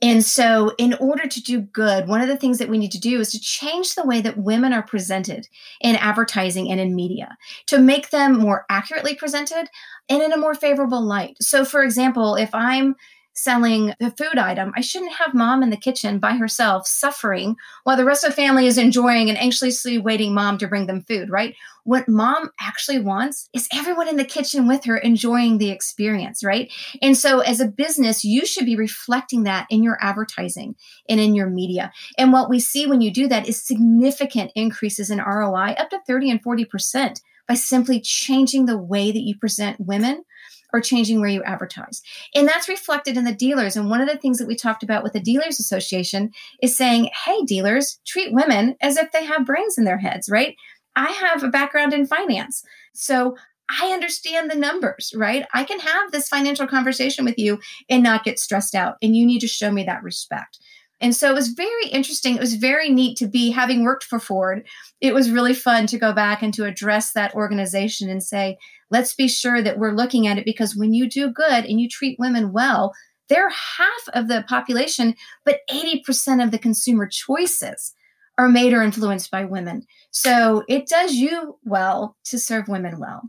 And 0.00 0.24
so, 0.24 0.72
in 0.78 0.94
order 0.94 1.28
to 1.28 1.42
do 1.42 1.60
good, 1.60 2.08
one 2.08 2.20
of 2.20 2.28
the 2.28 2.36
things 2.36 2.58
that 2.58 2.68
we 2.68 2.78
need 2.78 2.92
to 2.92 3.00
do 3.00 3.20
is 3.20 3.30
to 3.32 3.40
change 3.40 3.94
the 3.94 4.04
way 4.04 4.20
that 4.20 4.38
women 4.38 4.72
are 4.72 4.82
presented 4.82 5.48
in 5.80 5.96
advertising 5.96 6.70
and 6.70 6.80
in 6.80 6.94
media 6.94 7.36
to 7.66 7.78
make 7.78 8.10
them 8.10 8.38
more 8.38 8.66
accurately 8.68 9.14
presented 9.14 9.68
and 10.08 10.22
in 10.22 10.32
a 10.32 10.36
more 10.38 10.54
favorable 10.54 11.00
light. 11.00 11.36
So, 11.40 11.64
for 11.64 11.82
example, 11.82 12.34
if 12.34 12.54
I'm 12.54 12.96
selling 13.34 13.94
the 13.98 14.10
food 14.10 14.38
item. 14.38 14.72
I 14.76 14.80
shouldn't 14.80 15.14
have 15.14 15.34
mom 15.34 15.62
in 15.62 15.70
the 15.70 15.76
kitchen 15.76 16.18
by 16.18 16.32
herself 16.32 16.86
suffering 16.86 17.56
while 17.84 17.96
the 17.96 18.04
rest 18.04 18.24
of 18.24 18.30
the 18.30 18.36
family 18.36 18.66
is 18.66 18.78
enjoying 18.78 19.28
and 19.28 19.38
anxiously 19.38 19.98
waiting 19.98 20.34
mom 20.34 20.58
to 20.58 20.68
bring 20.68 20.86
them 20.86 21.02
food, 21.02 21.30
right? 21.30 21.54
What 21.84 22.08
mom 22.08 22.50
actually 22.60 23.00
wants 23.00 23.48
is 23.52 23.68
everyone 23.72 24.08
in 24.08 24.16
the 24.16 24.24
kitchen 24.24 24.68
with 24.68 24.84
her 24.84 24.96
enjoying 24.96 25.58
the 25.58 25.70
experience, 25.70 26.44
right? 26.44 26.72
And 27.00 27.16
so 27.16 27.40
as 27.40 27.60
a 27.60 27.66
business, 27.66 28.24
you 28.24 28.46
should 28.46 28.66
be 28.66 28.76
reflecting 28.76 29.44
that 29.44 29.66
in 29.68 29.82
your 29.82 29.98
advertising 30.00 30.76
and 31.08 31.18
in 31.18 31.34
your 31.34 31.48
media. 31.48 31.92
And 32.18 32.32
what 32.32 32.48
we 32.48 32.60
see 32.60 32.86
when 32.86 33.00
you 33.00 33.10
do 33.10 33.26
that 33.28 33.48
is 33.48 33.60
significant 33.60 34.52
increases 34.54 35.10
in 35.10 35.18
ROI 35.18 35.72
up 35.78 35.90
to 35.90 36.00
30 36.06 36.30
and 36.30 36.42
40% 36.44 37.20
by 37.48 37.54
simply 37.54 38.00
changing 38.00 38.66
the 38.66 38.78
way 38.78 39.10
that 39.10 39.22
you 39.22 39.36
present 39.36 39.80
women 39.80 40.24
or 40.72 40.80
changing 40.80 41.20
where 41.20 41.30
you 41.30 41.42
advertise. 41.42 42.02
And 42.34 42.48
that's 42.48 42.68
reflected 42.68 43.16
in 43.16 43.24
the 43.24 43.34
dealers. 43.34 43.76
And 43.76 43.90
one 43.90 44.00
of 44.00 44.08
the 44.08 44.16
things 44.16 44.38
that 44.38 44.48
we 44.48 44.56
talked 44.56 44.82
about 44.82 45.02
with 45.02 45.12
the 45.12 45.20
Dealers 45.20 45.60
Association 45.60 46.30
is 46.62 46.76
saying, 46.76 47.10
hey, 47.24 47.42
dealers, 47.44 48.00
treat 48.06 48.32
women 48.32 48.76
as 48.80 48.96
if 48.96 49.12
they 49.12 49.24
have 49.24 49.46
brains 49.46 49.78
in 49.78 49.84
their 49.84 49.98
heads, 49.98 50.28
right? 50.28 50.56
I 50.96 51.10
have 51.10 51.42
a 51.42 51.48
background 51.48 51.92
in 51.92 52.06
finance. 52.06 52.62
So 52.94 53.36
I 53.80 53.92
understand 53.92 54.50
the 54.50 54.56
numbers, 54.56 55.14
right? 55.16 55.46
I 55.54 55.64
can 55.64 55.80
have 55.80 56.12
this 56.12 56.28
financial 56.28 56.66
conversation 56.66 57.24
with 57.24 57.38
you 57.38 57.58
and 57.88 58.02
not 58.02 58.24
get 58.24 58.38
stressed 58.38 58.74
out. 58.74 58.96
And 59.00 59.16
you 59.16 59.24
need 59.24 59.40
to 59.40 59.48
show 59.48 59.70
me 59.70 59.84
that 59.84 60.02
respect. 60.02 60.58
And 61.02 61.16
so 61.16 61.28
it 61.28 61.34
was 61.34 61.48
very 61.48 61.88
interesting. 61.88 62.36
It 62.36 62.40
was 62.40 62.54
very 62.54 62.88
neat 62.88 63.18
to 63.18 63.26
be 63.26 63.50
having 63.50 63.82
worked 63.82 64.04
for 64.04 64.20
Ford. 64.20 64.64
It 65.00 65.12
was 65.12 65.32
really 65.32 65.52
fun 65.52 65.88
to 65.88 65.98
go 65.98 66.12
back 66.12 66.42
and 66.42 66.54
to 66.54 66.64
address 66.64 67.12
that 67.12 67.34
organization 67.34 68.08
and 68.08 68.22
say, 68.22 68.56
let's 68.90 69.12
be 69.12 69.26
sure 69.26 69.60
that 69.62 69.78
we're 69.78 69.96
looking 69.96 70.28
at 70.28 70.38
it 70.38 70.44
because 70.44 70.76
when 70.76 70.94
you 70.94 71.10
do 71.10 71.28
good 71.28 71.64
and 71.64 71.80
you 71.80 71.88
treat 71.88 72.20
women 72.20 72.52
well, 72.52 72.92
they're 73.28 73.50
half 73.50 74.08
of 74.14 74.28
the 74.28 74.44
population, 74.48 75.16
but 75.44 75.60
80% 75.68 76.42
of 76.42 76.52
the 76.52 76.58
consumer 76.58 77.08
choices 77.10 77.94
are 78.38 78.48
made 78.48 78.72
or 78.72 78.82
influenced 78.82 79.30
by 79.30 79.44
women. 79.44 79.82
So 80.12 80.62
it 80.68 80.86
does 80.86 81.14
you 81.14 81.58
well 81.64 82.16
to 82.26 82.38
serve 82.38 82.68
women 82.68 83.00
well. 83.00 83.22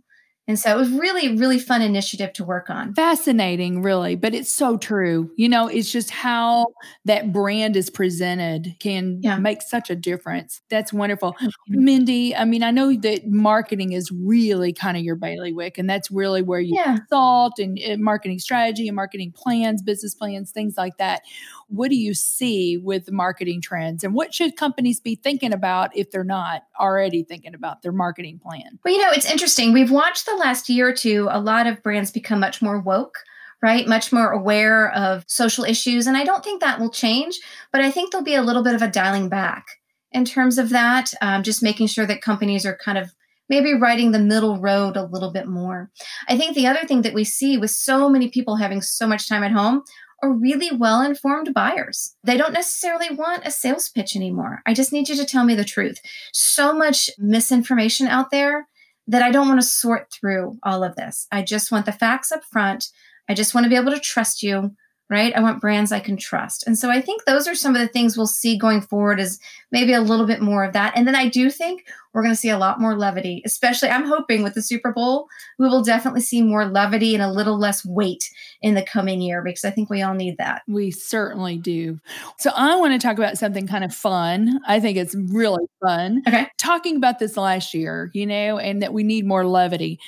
And 0.46 0.60
so 0.60 0.70
it 0.72 0.78
was 0.78 0.90
really, 0.92 1.38
really 1.38 1.58
fun 1.58 1.82
initiative 1.82 2.34
to 2.34 2.44
work 2.44 2.70
on. 2.70 2.94
Fascinating, 2.96 3.82
really, 3.82 4.16
but 4.16 4.34
it's 4.34 4.52
so 4.52 4.78
true. 4.78 5.32
You 5.38 5.48
know, 5.48 5.68
it's 5.68 5.90
just 5.90 6.10
how 6.10 6.68
that 7.06 7.32
brand 7.32 7.78
is 7.78 7.90
presented 7.90 8.76
can 8.80 9.22
yeah. 9.24 9.38
make 9.38 9.62
such 9.62 9.90
a 9.90 9.96
difference. 9.96 10.62
That's 10.70 10.92
wonderful. 10.92 11.34
Mm-hmm. 11.34 11.86
Mindy, 11.86 12.36
I 12.36 12.44
mean, 12.44 12.62
I 12.62 12.72
know 12.72 12.94
that 12.94 13.26
marketing 13.26 13.94
is 13.94 14.12
really 14.12 14.74
kind 14.74 14.98
of 14.98 15.04
your 15.04 15.16
bailiwick, 15.16 15.78
and 15.78 15.90
that's 15.90 16.12
really 16.12 16.42
where 16.42 16.60
you 16.60 16.76
yeah. 16.76 16.98
consult 16.98 17.58
and, 17.58 17.80
and 17.80 18.04
marketing 18.04 18.40
strategy 18.40 18.90
and 18.90 18.98
marketing 18.98 19.32
plans, 19.32 19.82
business 19.82 20.14
plans, 20.14 20.52
things 20.52 20.76
like 20.76 20.98
that. 20.98 21.22
What 21.70 21.90
do 21.90 21.96
you 21.96 22.14
see 22.14 22.78
with 22.78 23.10
marketing 23.12 23.62
trends, 23.62 24.04
and 24.04 24.14
what 24.14 24.34
should 24.34 24.58
companies 24.58 25.00
be 25.00 25.16
thinking 25.16 25.54
about 25.54 25.96
if 25.96 26.12
they're 26.12 26.26
not 26.26 26.64
already 26.78 27.24
thinking 27.24 27.56
about 27.56 27.82
their 27.82 27.94
marketing 27.94 28.40
plan? 28.40 28.78
Well, 28.84 28.94
you 28.94 29.02
know, 29.02 29.12
it's 29.12 29.32
interesting. 29.32 29.72
We've 29.72 29.90
watched 29.90 30.26
the 30.26 30.33
the 30.34 30.44
last 30.44 30.70
year 30.70 30.90
or 30.90 30.94
two, 30.94 31.28
a 31.32 31.40
lot 31.40 31.68
of 31.68 31.84
brands 31.84 32.12
become 32.12 32.40
much 32.40 32.62
more 32.62 32.80
woke 32.80 33.18
right? 33.64 33.88
Much 33.88 34.12
more 34.12 34.30
aware 34.30 34.92
of 34.92 35.24
social 35.26 35.64
issues. 35.64 36.06
And 36.06 36.18
I 36.18 36.26
don't 36.26 36.44
think 36.44 36.60
that 36.60 36.82
will 36.82 36.90
change, 36.90 37.40
but 37.72 37.80
I 37.80 37.92
think 37.92 38.12
there'll 38.12 38.26
be 38.26 38.36
a 38.36 38.42
little 38.42 38.62
bit 38.62 38.76
of 38.76 38.82
a 38.82 38.92
dialing 38.92 39.30
back 39.30 39.66
in 40.12 40.26
terms 40.26 40.58
of 40.58 40.70
that, 40.70 41.12
um, 41.22 41.44
just 41.44 41.64
making 41.64 41.88
sure 41.88 42.06
that 42.06 42.22
companies 42.22 42.66
are 42.66 42.78
kind 42.78 42.98
of 42.98 43.14
maybe 43.50 43.74
riding 43.74 44.12
the 44.12 44.20
middle 44.20 44.60
road 44.60 44.98
a 44.98 45.06
little 45.06 45.32
bit 45.32 45.48
more. 45.48 45.90
I 46.28 46.38
think 46.38 46.56
the 46.56 46.68
other 46.68 46.86
thing 46.86 47.04
that 47.04 47.14
we 47.14 47.24
see 47.24 47.58
with 47.58 47.72
so 47.72 48.10
many 48.10 48.30
people 48.30 48.58
having 48.58 48.82
so 48.82 49.08
much 49.08 49.30
time 49.30 49.44
at 49.44 49.52
home 49.52 49.84
are 50.22 50.32
really 50.32 50.72
well 50.76 51.02
informed 51.02 51.54
buyers. 51.54 52.16
They 52.24 52.38
don't 52.38 52.54
necessarily 52.54 53.14
want 53.16 53.46
a 53.46 53.52
sales 53.52 53.90
pitch 53.90 54.16
anymore. 54.16 54.62
I 54.66 54.74
just 54.74 54.92
need 54.92 55.08
you 55.08 55.16
to 55.16 55.26
tell 55.26 55.46
me 55.46 55.56
the 55.56 55.66
truth. 55.66 56.00
So 56.34 56.74
much 56.74 57.10
misinformation 57.18 58.08
out 58.08 58.30
there 58.30 58.68
that 59.08 59.22
I 59.24 59.32
don't 59.32 59.48
want 59.48 59.62
to 59.62 59.68
sort 59.68 60.12
through 60.12 60.58
all 60.64 60.84
of 60.84 60.96
this. 60.96 61.28
I 61.32 61.42
just 61.42 61.72
want 61.72 61.86
the 61.86 61.92
facts 61.92 62.32
up 62.32 62.44
front. 62.46 62.88
I 63.30 63.34
just 63.34 63.54
want 63.54 63.66
to 63.66 63.70
be 63.70 63.76
able 63.76 63.92
to 63.92 64.00
trust 64.00 64.44
you 64.44 64.76
right? 65.10 65.36
I 65.36 65.42
want 65.42 65.62
brands 65.62 65.92
I 65.92 66.00
can 66.00 66.18
trust. 66.18 66.66
And 66.66 66.78
so 66.78 66.90
I 66.90 67.02
think 67.02 67.26
those 67.26 67.48
are 67.48 67.56
some 67.56 67.76
of 67.76 67.82
the 67.82 67.88
things 67.88 68.18
we'll 68.18 68.26
see 68.26 68.58
going 68.58 68.82
forward 68.82 69.20
is 69.20 69.40
maybe 69.72 69.94
a 69.94 70.02
little 70.02 70.26
bit 70.26 70.42
more 70.42 70.64
of 70.64 70.74
that. 70.74 70.94
And 70.96 71.06
then 71.06 71.16
I 71.16 71.28
do 71.28 71.50
think 71.50 71.86
we're 72.14 72.22
going 72.22 72.34
to 72.34 72.40
see 72.40 72.50
a 72.50 72.58
lot 72.58 72.80
more 72.80 72.98
levity, 72.98 73.42
especially 73.46 73.90
I'm 73.90 74.06
hoping 74.06 74.44
with 74.44 74.54
the 74.54 74.62
Super 74.62 74.94
Bowl, 74.94 75.28
we 75.60 75.68
will 75.68 75.84
definitely 75.84 76.22
see 76.22 76.42
more 76.42 76.66
levity 76.66 77.14
and 77.14 77.24
a 77.24 77.32
little 77.32 77.60
less 77.60 77.86
weight 77.86 78.30
in 78.62 78.76
the 78.76 78.84
coming 78.84 79.22
year 79.22 79.44
because 79.44 79.66
I 79.66 79.72
think 79.72 79.90
we 79.90 80.02
all 80.02 80.14
need 80.14 80.38
that. 80.38 80.62
We 80.68 80.92
certainly 80.92 81.58
do. 81.58 82.00
So 82.40 82.52
I 82.56 82.76
want 82.78 82.94
to 82.94 83.06
talk 83.06 83.18
about 83.18 83.38
something 83.38 83.68
kind 83.68 83.84
of 83.84 83.94
fun. 83.94 84.60
I 84.68 84.80
think 84.80 84.98
it's 84.98 85.16
really 85.16 85.66
fun. 85.82 86.24
Okay. 86.28 86.48
Talking 86.58 86.96
about 86.96 87.20
this 87.20 87.36
last 87.36 87.74
year, 87.74 88.10
you 88.14 88.26
know, 88.26 88.58
and 88.58 88.82
that 88.82 88.94
we 88.94 89.04
need 89.04 89.26
more 89.26 89.46
levity. 89.46 90.00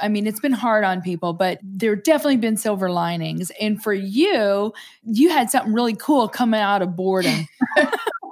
I 0.00 0.08
mean, 0.08 0.26
it's 0.26 0.40
been 0.40 0.52
hard 0.52 0.84
on 0.84 1.02
people, 1.02 1.32
but 1.32 1.58
there 1.62 1.94
definitely 1.96 2.38
been 2.38 2.56
silver 2.56 2.90
linings. 2.90 3.50
And 3.60 3.82
for 3.82 3.92
you, 3.92 4.72
you 5.04 5.30
had 5.30 5.50
something 5.50 5.72
really 5.72 5.94
cool 5.94 6.28
coming 6.28 6.60
out 6.60 6.82
of 6.82 6.96
boredom. 6.96 7.46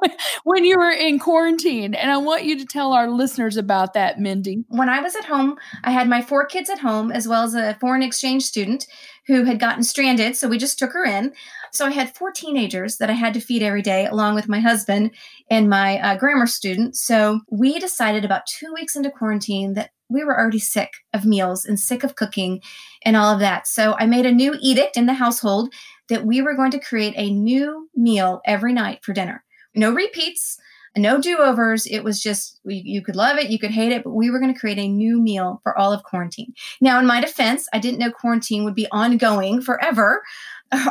when 0.44 0.64
you 0.64 0.78
were 0.78 0.90
in 0.90 1.18
quarantine. 1.18 1.94
And 1.94 2.10
I 2.10 2.16
want 2.18 2.44
you 2.44 2.58
to 2.58 2.66
tell 2.66 2.92
our 2.92 3.08
listeners 3.08 3.56
about 3.56 3.94
that, 3.94 4.18
Mindy. 4.18 4.64
When 4.68 4.88
I 4.88 5.00
was 5.00 5.16
at 5.16 5.24
home, 5.24 5.56
I 5.84 5.90
had 5.90 6.08
my 6.08 6.22
four 6.22 6.46
kids 6.46 6.70
at 6.70 6.78
home, 6.78 7.10
as 7.10 7.28
well 7.28 7.44
as 7.44 7.54
a 7.54 7.76
foreign 7.80 8.02
exchange 8.02 8.44
student 8.44 8.86
who 9.26 9.44
had 9.44 9.60
gotten 9.60 9.82
stranded. 9.82 10.36
So 10.36 10.48
we 10.48 10.58
just 10.58 10.78
took 10.78 10.92
her 10.92 11.04
in. 11.04 11.32
So 11.70 11.86
I 11.86 11.90
had 11.90 12.16
four 12.16 12.32
teenagers 12.32 12.96
that 12.96 13.10
I 13.10 13.14
had 13.14 13.34
to 13.34 13.40
feed 13.40 13.62
every 13.62 13.82
day, 13.82 14.06
along 14.06 14.34
with 14.34 14.48
my 14.48 14.60
husband 14.60 15.10
and 15.50 15.68
my 15.68 15.98
uh, 15.98 16.16
grammar 16.16 16.46
student. 16.46 16.96
So 16.96 17.40
we 17.50 17.78
decided 17.78 18.24
about 18.24 18.46
two 18.46 18.72
weeks 18.72 18.96
into 18.96 19.10
quarantine 19.10 19.74
that 19.74 19.90
we 20.08 20.24
were 20.24 20.38
already 20.38 20.58
sick 20.58 20.90
of 21.12 21.24
meals 21.24 21.64
and 21.64 21.78
sick 21.78 22.04
of 22.04 22.16
cooking 22.16 22.60
and 23.04 23.16
all 23.16 23.32
of 23.32 23.40
that. 23.40 23.66
So 23.66 23.94
I 23.98 24.06
made 24.06 24.26
a 24.26 24.32
new 24.32 24.56
edict 24.60 24.96
in 24.96 25.06
the 25.06 25.14
household 25.14 25.72
that 26.08 26.24
we 26.24 26.40
were 26.42 26.54
going 26.54 26.70
to 26.72 26.80
create 26.80 27.14
a 27.16 27.30
new 27.30 27.88
meal 27.94 28.40
every 28.44 28.72
night 28.72 29.04
for 29.04 29.12
dinner. 29.12 29.44
No 29.74 29.92
repeats, 29.92 30.58
no 30.96 31.20
do 31.20 31.38
overs. 31.38 31.86
It 31.86 32.00
was 32.02 32.20
just, 32.20 32.60
you 32.64 33.02
could 33.02 33.16
love 33.16 33.38
it, 33.38 33.50
you 33.50 33.58
could 33.58 33.70
hate 33.70 33.92
it, 33.92 34.02
but 34.04 34.12
we 34.12 34.30
were 34.30 34.40
going 34.40 34.52
to 34.52 34.58
create 34.58 34.78
a 34.78 34.88
new 34.88 35.20
meal 35.20 35.60
for 35.62 35.78
all 35.78 35.92
of 35.92 36.02
quarantine. 36.02 36.54
Now, 36.80 36.98
in 36.98 37.06
my 37.06 37.20
defense, 37.20 37.68
I 37.72 37.78
didn't 37.78 38.00
know 38.00 38.10
quarantine 38.10 38.64
would 38.64 38.74
be 38.74 38.88
ongoing 38.90 39.60
forever. 39.60 40.22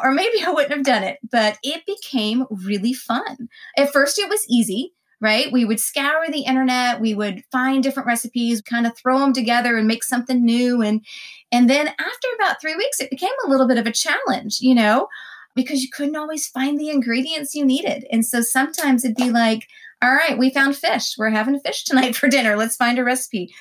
Or 0.01 0.11
maybe 0.11 0.43
I 0.43 0.49
wouldn't 0.49 0.73
have 0.73 0.83
done 0.83 1.03
it, 1.03 1.19
but 1.31 1.59
it 1.61 1.85
became 1.85 2.47
really 2.49 2.93
fun. 2.93 3.47
At 3.77 3.93
first, 3.93 4.17
it 4.17 4.27
was 4.27 4.43
easy 4.49 4.95
right? 5.19 5.51
We 5.51 5.65
would 5.65 5.79
scour 5.79 6.27
the 6.29 6.43
internet, 6.43 7.01
we 7.01 7.13
would 7.13 7.43
find 7.51 7.83
different 7.83 8.07
recipes, 8.07 8.61
kind 8.61 8.85
of 8.85 8.97
throw 8.97 9.19
them 9.19 9.33
together 9.33 9.77
and 9.77 9.87
make 9.87 10.03
something 10.03 10.43
new 10.43 10.81
and 10.81 11.05
and 11.51 11.69
then 11.69 11.87
after 11.87 12.27
about 12.39 12.61
3 12.61 12.75
weeks 12.75 12.99
it 12.99 13.09
became 13.09 13.31
a 13.45 13.49
little 13.49 13.67
bit 13.67 13.77
of 13.77 13.87
a 13.87 13.91
challenge, 13.91 14.59
you 14.59 14.75
know, 14.75 15.07
because 15.55 15.81
you 15.81 15.89
couldn't 15.91 16.15
always 16.15 16.47
find 16.47 16.79
the 16.79 16.89
ingredients 16.89 17.55
you 17.55 17.65
needed. 17.65 18.05
And 18.11 18.25
so 18.25 18.41
sometimes 18.41 19.03
it'd 19.03 19.17
be 19.17 19.31
like, 19.31 19.67
all 20.01 20.13
right, 20.13 20.37
we 20.37 20.53
found 20.53 20.77
fish. 20.77 21.15
We're 21.17 21.31
having 21.31 21.59
fish 21.59 21.83
tonight 21.83 22.15
for 22.17 22.29
dinner. 22.29 22.55
Let's 22.55 22.77
find 22.77 22.99
a 22.99 23.03
recipe. 23.03 23.53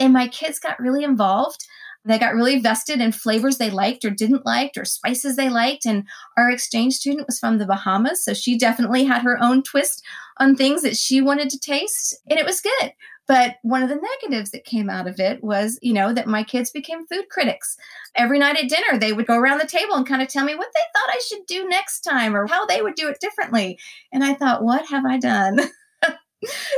And 0.00 0.12
my 0.12 0.26
kids 0.28 0.58
got 0.58 0.80
really 0.80 1.04
involved. 1.04 1.64
They 2.04 2.18
got 2.18 2.34
really 2.34 2.58
vested 2.58 3.00
in 3.00 3.12
flavors 3.12 3.58
they 3.58 3.70
liked 3.70 4.04
or 4.04 4.10
didn't 4.10 4.44
like 4.44 4.72
or 4.76 4.84
spices 4.84 5.36
they 5.36 5.48
liked. 5.48 5.86
And 5.86 6.04
our 6.36 6.50
exchange 6.50 6.94
student 6.94 7.26
was 7.26 7.38
from 7.38 7.58
the 7.58 7.66
Bahamas. 7.66 8.24
So 8.24 8.34
she 8.34 8.58
definitely 8.58 9.04
had 9.04 9.22
her 9.22 9.42
own 9.42 9.62
twist 9.62 10.04
on 10.38 10.56
things 10.56 10.82
that 10.82 10.96
she 10.96 11.20
wanted 11.20 11.50
to 11.50 11.58
taste. 11.58 12.16
And 12.28 12.38
it 12.38 12.46
was 12.46 12.60
good. 12.60 12.92
But 13.28 13.56
one 13.62 13.82
of 13.82 13.88
the 13.88 14.00
negatives 14.20 14.50
that 14.50 14.64
came 14.64 14.90
out 14.90 15.06
of 15.06 15.20
it 15.20 15.42
was, 15.44 15.78
you 15.80 15.92
know, 15.92 16.12
that 16.12 16.26
my 16.26 16.42
kids 16.42 16.70
became 16.70 17.06
food 17.06 17.28
critics. 17.30 17.76
Every 18.16 18.38
night 18.38 18.56
at 18.56 18.68
dinner, 18.68 18.98
they 18.98 19.12
would 19.12 19.26
go 19.26 19.38
around 19.38 19.58
the 19.58 19.66
table 19.66 19.94
and 19.94 20.06
kind 20.06 20.22
of 20.22 20.28
tell 20.28 20.44
me 20.44 20.56
what 20.56 20.68
they 20.74 20.80
thought 20.80 21.14
I 21.14 21.22
should 21.26 21.46
do 21.46 21.68
next 21.68 22.00
time 22.00 22.34
or 22.34 22.48
how 22.48 22.66
they 22.66 22.82
would 22.82 22.96
do 22.96 23.08
it 23.08 23.20
differently. 23.20 23.78
And 24.12 24.24
I 24.24 24.34
thought, 24.34 24.64
what 24.64 24.86
have 24.86 25.04
I 25.06 25.18
done? 25.18 25.60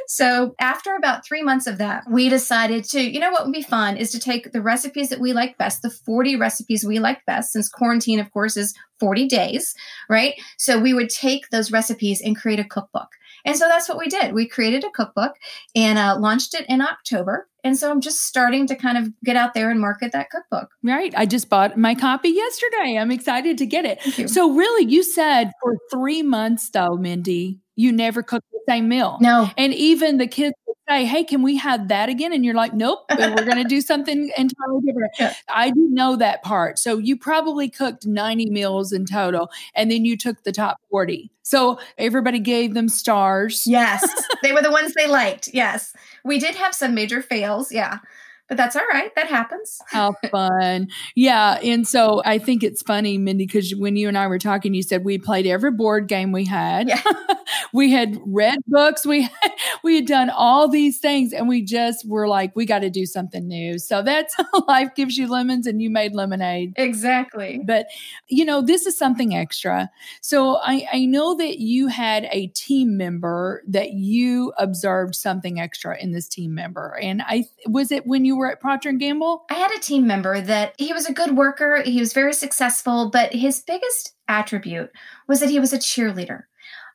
so 0.07 0.55
after 0.59 0.95
about 0.95 1.25
three 1.25 1.43
months 1.43 1.67
of 1.67 1.79
that, 1.79 2.05
we 2.11 2.29
decided 2.29 2.85
to, 2.85 3.01
you 3.01 3.21
know 3.21 3.31
what 3.31 3.45
would 3.45 3.53
be 3.53 3.63
fun 3.63 3.97
is 3.97 4.11
to 4.13 4.19
take 4.19 4.53
the 4.53 4.63
recipes 4.63 5.09
that 5.09 5.21
we 5.21 5.33
like 5.33 5.57
best, 5.59 5.83
the 5.83 5.91
40 5.91 6.37
recipes 6.37 6.85
we 6.85 6.99
like 6.99 7.25
best, 7.27 7.53
since 7.53 7.69
quarantine, 7.69 8.21
of 8.21 8.31
course, 8.33 8.57
is 8.57 8.75
40 9.01 9.27
days, 9.29 9.75
right? 10.09 10.35
So 10.59 10.79
we 10.79 10.95
would 10.95 11.11
take 11.11 11.51
those 11.51 11.73
recipes 11.73 12.21
and 12.21 12.37
create 12.37 12.61
a 12.61 12.65
cookbook. 12.65 13.09
And 13.45 13.57
so 13.57 13.69
that's 13.69 13.89
what 13.89 13.99
we 13.99 14.07
did. 14.07 14.33
We 14.33 14.49
created 14.49 14.85
a 14.85 14.91
cookbook 14.91 15.35
and 15.75 15.99
uh, 15.99 16.17
launched 16.19 16.55
it 16.55 16.65
in 16.69 16.81
October. 16.81 17.49
And 17.63 17.77
so 17.77 17.91
I'm 17.91 18.01
just 18.01 18.23
starting 18.23 18.67
to 18.69 18.77
kind 18.77 18.99
of 18.99 19.13
get 19.25 19.37
out 19.37 19.55
there 19.55 19.71
and 19.71 19.81
market 19.81 20.13
that 20.13 20.31
cookbook. 20.31 20.71
Right. 20.83 21.13
I 21.17 21.27
just 21.27 21.49
bought 21.49 21.77
my 21.77 21.95
copy 21.95 22.31
yesterday. 22.31 22.99
I'm 22.99 23.11
excited 23.11 23.59
to 23.59 23.67
get 23.67 23.85
it. 23.85 24.31
So, 24.31 24.53
really, 24.53 24.91
you 24.91 25.03
said 25.03 25.51
for 25.63 25.77
three 25.91 26.23
months, 26.23 26.71
though, 26.71 26.97
Mindy, 26.97 27.61
you 27.77 27.93
never 27.93 28.23
cook 28.23 28.45
the 28.53 28.61
same 28.69 28.89
meal. 28.89 29.19
No. 29.21 29.51
And 29.57 29.75
even 29.75 30.19
the 30.19 30.27
kids 30.27 30.55
would 30.67 30.77
say, 30.89 31.05
Hey, 31.05 31.25
can 31.25 31.43
we 31.43 31.57
have 31.57 31.89
that 31.89 32.09
again? 32.09 32.33
And 32.33 32.45
you're 32.45 32.55
like, 32.55 32.73
Nope, 32.75 33.05
we're 33.11 33.45
going 33.45 33.63
to 33.63 33.69
do 33.69 33.81
something 33.81 34.31
entirely 34.37 34.81
different. 34.87 35.13
Yeah. 35.19 35.35
I 35.49 35.71
do 35.71 35.89
know 35.91 36.17
that 36.17 36.43
part. 36.43 36.79
So 36.79 36.99
you 36.99 37.17
probably 37.17 37.69
cooked 37.69 38.07
90 38.07 38.51
meals 38.51 38.93
in 38.93 39.07
total, 39.07 39.51
and 39.75 39.91
then 39.91 40.05
you 40.05 40.17
took 40.17 40.43
the 40.45 40.53
top 40.53 40.79
40. 40.91 41.31
So 41.43 41.79
everybody 41.99 42.39
gave 42.39 42.75
them 42.75 42.89
stars. 42.89 43.67
Yes. 43.67 44.09
they 44.43 44.53
were 44.53 44.63
the 44.63 44.71
ones 44.71 44.95
they 44.95 45.07
liked. 45.07 45.51
Yes. 45.53 45.93
We 46.25 46.39
did 46.39 46.55
have 46.55 46.75
some 46.75 46.95
major 46.95 47.23
fails. 47.23 47.71
Yeah 47.71 47.99
but 48.49 48.57
that's 48.57 48.77
all 48.77 48.87
right. 48.93 49.15
That 49.15 49.27
happens. 49.27 49.81
How 49.87 50.15
fun. 50.31 50.89
Yeah. 51.15 51.59
And 51.63 51.87
so 51.87 52.23
I 52.25 52.39
think 52.39 52.63
it's 52.63 52.83
funny, 52.83 53.17
Mindy, 53.17 53.47
because 53.47 53.75
when 53.75 53.97
you 53.97 54.09
and 54.09 54.19
I 54.19 54.27
were 54.27 54.39
talking, 54.39 54.75
you 54.75 54.83
said 54.83 55.05
we 55.05 55.19
played 55.19 55.47
every 55.47 55.71
board 55.71 56.09
game 56.09 56.31
we 56.31 56.45
had. 56.45 56.89
Yeah. 56.89 57.03
we 57.73 57.91
had 57.91 58.19
read 58.27 58.59
books. 58.67 59.07
We 59.07 59.23
had, 59.23 59.53
we 59.83 59.97
had 59.97 60.07
done 60.07 60.31
all 60.31 60.69
these 60.69 60.99
things 60.99 61.33
and 61.33 61.49
we 61.49 61.63
just 61.63 62.07
were 62.07 62.29
like, 62.29 62.55
we 62.55 62.67
got 62.67 62.81
to 62.81 62.91
do 62.91 63.07
something 63.07 63.49
new. 63.49 63.79
So 63.79 64.03
that's 64.03 64.35
life 64.69 64.95
gives 64.95 65.17
you 65.17 65.27
lemons 65.27 65.67
and 65.67 65.81
you 65.81 65.89
made 65.89 66.15
lemonade. 66.15 66.75
Exactly. 66.77 67.63
But, 67.65 67.87
you 68.29 68.45
know, 68.45 68.61
this 68.61 68.85
is 68.85 68.97
something 68.99 69.35
extra. 69.35 69.91
So 70.21 70.57
I, 70.57 70.87
I 70.93 71.07
know 71.07 71.35
that 71.37 71.59
you 71.59 71.89
had 71.89 72.29
a 72.31 72.49
team 72.49 72.99
member 72.99 73.63
that 73.69 73.93
you 73.93 74.53
observed 74.59 75.15
something 75.15 75.59
extra 75.59 75.99
in 75.99 76.13
this 76.13 76.29
team 76.29 76.55
member. 76.55 76.99
And 77.01 77.23
I 77.27 77.45
was 77.67 77.91
it 77.91 78.07
when 78.07 78.25
you 78.25 78.34
you 78.35 78.39
were 78.39 78.51
at 78.51 78.61
Procter 78.61 78.89
and 78.89 78.99
Gamble? 78.99 79.45
I 79.51 79.55
had 79.55 79.71
a 79.71 79.81
team 79.81 80.07
member 80.07 80.41
that 80.41 80.75
he 80.79 80.93
was 80.93 81.07
a 81.07 81.13
good 81.13 81.37
worker, 81.37 81.83
he 81.83 82.01
was 82.01 82.13
very 82.13 82.33
successful, 82.33 83.11
but 83.11 83.33
his 83.33 83.63
biggest 83.63 84.15
attribute 84.29 84.91
was 85.29 85.41
that 85.41 85.51
he 85.51 85.61
was 85.61 85.73
a 85.73 85.79
cheerleader. 85.79 86.43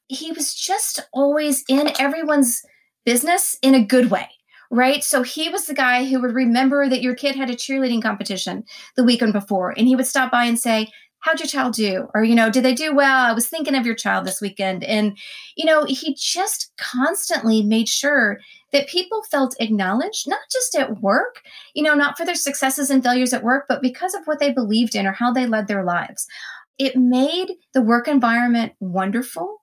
He 0.08 0.32
was 0.32 0.54
just 0.54 1.00
always 1.14 1.64
in 1.70 1.92
everyone's 2.00 2.62
business 3.06 3.58
in 3.62 3.74
a 3.74 3.84
good 3.84 4.12
way 4.12 4.30
right? 4.72 5.04
So 5.04 5.24
he 5.24 5.50
was 5.50 5.66
the 5.66 5.74
guy 5.74 6.06
who 6.06 6.22
would 6.22 6.36
remember 6.36 6.88
that 6.88 7.02
your 7.02 7.16
kid 7.16 7.36
had 7.36 7.50
a 7.50 7.56
cheerleading 7.56 8.04
competition 8.04 8.64
the 8.96 9.04
weekend 9.04 9.34
before, 9.34 9.72
and 9.76 9.88
he 9.88 9.96
would 9.96 10.06
stop 10.06 10.32
by 10.32 10.46
and 10.46 10.60
say, 10.60 10.90
How'd 11.22 11.40
your 11.40 11.48
child 11.48 11.74
do? 11.74 12.08
Or, 12.14 12.24
you 12.24 12.34
know, 12.34 12.50
did 12.50 12.64
they 12.64 12.74
do 12.74 12.96
well? 12.96 13.26
I 13.26 13.34
was 13.34 13.50
thinking 13.50 13.76
of 13.76 13.86
your 13.86 13.96
child 13.96 14.26
this 14.26 14.40
weekend. 14.40 14.86
And, 14.86 15.18
you 15.58 15.66
know, 15.66 15.84
he 15.84 16.16
just 16.18 16.72
constantly 16.78 17.62
made 17.62 17.90
sure 17.90 18.40
that 18.72 18.88
people 18.88 19.24
felt 19.24 19.56
acknowledged, 19.60 20.28
not 20.28 20.42
just 20.52 20.76
at 20.76 21.02
work, 21.02 21.42
you 21.74 21.84
know, 21.84 21.96
not 21.96 22.18
for 22.18 22.26
their 22.26 22.36
successes 22.36 22.90
and 22.90 23.04
failures 23.04 23.34
at 23.34 23.44
work, 23.44 23.66
but 23.68 23.82
because 23.82 24.14
of 24.14 24.26
what 24.26 24.40
they 24.40 24.52
believed 24.52 24.96
in 24.96 25.08
or 25.08 25.12
how 25.12 25.32
they 25.32 25.46
led 25.46 25.68
their 25.68 25.84
lives. 25.84 26.28
It 26.78 26.96
made 26.96 27.56
the 27.74 27.82
work 27.82 28.08
environment 28.08 28.74
wonderful. 28.80 29.62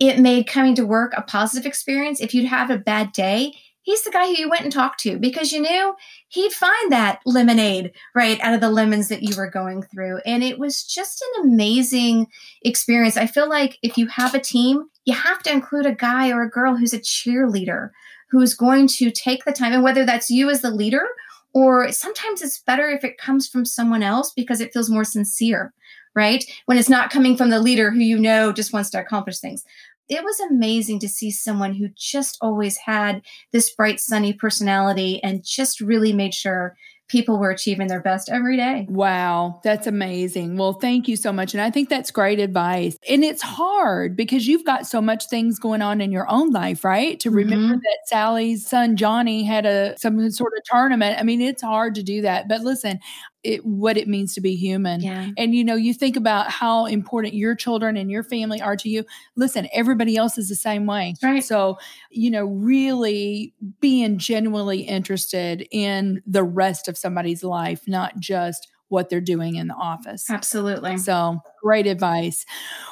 It 0.00 0.18
made 0.18 0.48
coming 0.48 0.74
to 0.76 0.86
work 0.86 1.12
a 1.16 1.22
positive 1.22 1.66
experience. 1.66 2.20
If 2.20 2.34
you'd 2.34 2.46
have 2.46 2.70
a 2.70 2.78
bad 2.78 3.12
day, 3.12 3.52
he's 3.86 4.02
the 4.02 4.10
guy 4.10 4.26
who 4.26 4.32
you 4.32 4.50
went 4.50 4.64
and 4.64 4.72
talked 4.72 4.98
to 5.00 5.16
because 5.16 5.52
you 5.52 5.60
knew 5.60 5.94
he'd 6.28 6.52
find 6.52 6.92
that 6.92 7.20
lemonade 7.24 7.92
right 8.16 8.38
out 8.40 8.52
of 8.52 8.60
the 8.60 8.68
lemons 8.68 9.08
that 9.08 9.22
you 9.22 9.34
were 9.36 9.48
going 9.48 9.82
through. 9.82 10.18
And 10.26 10.42
it 10.42 10.58
was 10.58 10.82
just 10.82 11.22
an 11.22 11.48
amazing 11.48 12.26
experience. 12.62 13.16
I 13.16 13.26
feel 13.26 13.48
like 13.48 13.78
if 13.82 13.96
you 13.96 14.08
have 14.08 14.34
a 14.34 14.40
team, 14.40 14.86
you 15.04 15.14
have 15.14 15.40
to 15.44 15.52
include 15.52 15.86
a 15.86 15.94
guy 15.94 16.30
or 16.30 16.42
a 16.42 16.50
girl 16.50 16.76
who's 16.76 16.92
a 16.92 16.98
cheerleader 16.98 17.90
who's 18.30 18.54
going 18.54 18.88
to 18.88 19.10
take 19.10 19.44
the 19.44 19.52
time, 19.52 19.72
and 19.72 19.82
whether 19.82 20.04
that's 20.04 20.30
you 20.30 20.50
as 20.50 20.60
the 20.60 20.70
leader 20.70 21.06
or 21.52 21.90
sometimes 21.90 22.42
it's 22.42 22.60
better 22.60 22.90
if 22.90 23.02
it 23.02 23.16
comes 23.16 23.48
from 23.48 23.64
someone 23.64 24.02
else 24.02 24.32
because 24.36 24.60
it 24.60 24.72
feels 24.74 24.90
more 24.90 25.04
sincere, 25.04 25.72
right? 26.14 26.44
When 26.66 26.76
it's 26.76 26.90
not 26.90 27.10
coming 27.10 27.34
from 27.34 27.48
the 27.48 27.60
leader 27.60 27.90
who 27.90 28.00
you 28.00 28.18
know 28.18 28.52
just 28.52 28.74
wants 28.74 28.90
to 28.90 29.00
accomplish 29.00 29.38
things 29.38 29.64
it 30.08 30.22
was 30.22 30.38
amazing 30.40 31.00
to 31.00 31.08
see 31.08 31.30
someone 31.30 31.74
who 31.74 31.88
just 31.96 32.38
always 32.40 32.76
had 32.76 33.22
this 33.52 33.70
bright, 33.74 34.00
sunny 34.00 34.32
personality 34.32 35.22
and 35.22 35.44
just 35.44 35.80
really 35.80 36.12
made 36.12 36.34
sure 36.34 36.76
people 37.08 37.38
were 37.38 37.50
achieving 37.50 37.86
their 37.86 38.00
best 38.00 38.28
every 38.28 38.56
day. 38.56 38.86
Wow, 38.88 39.60
that's 39.62 39.86
amazing. 39.86 40.56
Well, 40.56 40.74
thank 40.74 41.08
you 41.08 41.16
so 41.16 41.32
much. 41.32 41.54
And 41.54 41.60
I 41.60 41.70
think 41.70 41.88
that's 41.88 42.10
great 42.10 42.38
advice. 42.38 42.96
And 43.08 43.24
it's 43.24 43.42
hard 43.42 44.16
because 44.16 44.46
you've 44.46 44.64
got 44.64 44.86
so 44.86 45.00
much 45.00 45.28
things 45.28 45.58
going 45.58 45.82
on 45.82 46.00
in 46.00 46.12
your 46.12 46.28
own 46.30 46.50
life, 46.50 46.84
right? 46.84 47.18
To 47.20 47.30
remember 47.30 47.74
mm-hmm. 47.74 47.80
that 47.80 47.98
Sally's 48.06 48.66
son 48.66 48.96
Johnny 48.96 49.44
had 49.44 49.66
a 49.66 49.96
some 49.98 50.30
sort 50.30 50.52
of 50.56 50.64
tournament. 50.64 51.18
I 51.18 51.22
mean, 51.22 51.40
it's 51.40 51.62
hard 51.62 51.94
to 51.96 52.02
do 52.02 52.22
that. 52.22 52.48
But 52.48 52.62
listen, 52.62 53.00
it, 53.42 53.64
what 53.64 53.96
it 53.96 54.08
means 54.08 54.34
to 54.34 54.40
be 54.40 54.56
human. 54.56 55.00
Yeah. 55.00 55.28
And 55.36 55.54
you 55.54 55.64
know, 55.64 55.76
you 55.76 55.94
think 55.94 56.16
about 56.16 56.50
how 56.50 56.86
important 56.86 57.34
your 57.34 57.54
children 57.54 57.96
and 57.96 58.10
your 58.10 58.22
family 58.22 58.60
are 58.60 58.76
to 58.76 58.88
you. 58.88 59.04
Listen, 59.36 59.68
everybody 59.72 60.16
else 60.16 60.36
is 60.38 60.48
the 60.48 60.56
same 60.56 60.86
way. 60.86 61.14
Right. 61.22 61.44
So, 61.44 61.78
you 62.10 62.30
know, 62.30 62.44
really 62.44 63.54
being 63.80 64.18
genuinely 64.18 64.80
interested 64.80 65.66
in 65.70 66.22
the 66.26 66.44
rest 66.44 66.88
of 66.88 66.98
somebody's 66.98 67.44
life, 67.44 67.82
not 67.86 68.18
just 68.18 68.68
what 68.88 69.10
they're 69.10 69.20
doing 69.20 69.56
in 69.56 69.66
the 69.66 69.74
office. 69.74 70.30
Absolutely. 70.30 70.96
So 70.96 71.40
great 71.66 71.88
advice. 71.88 72.46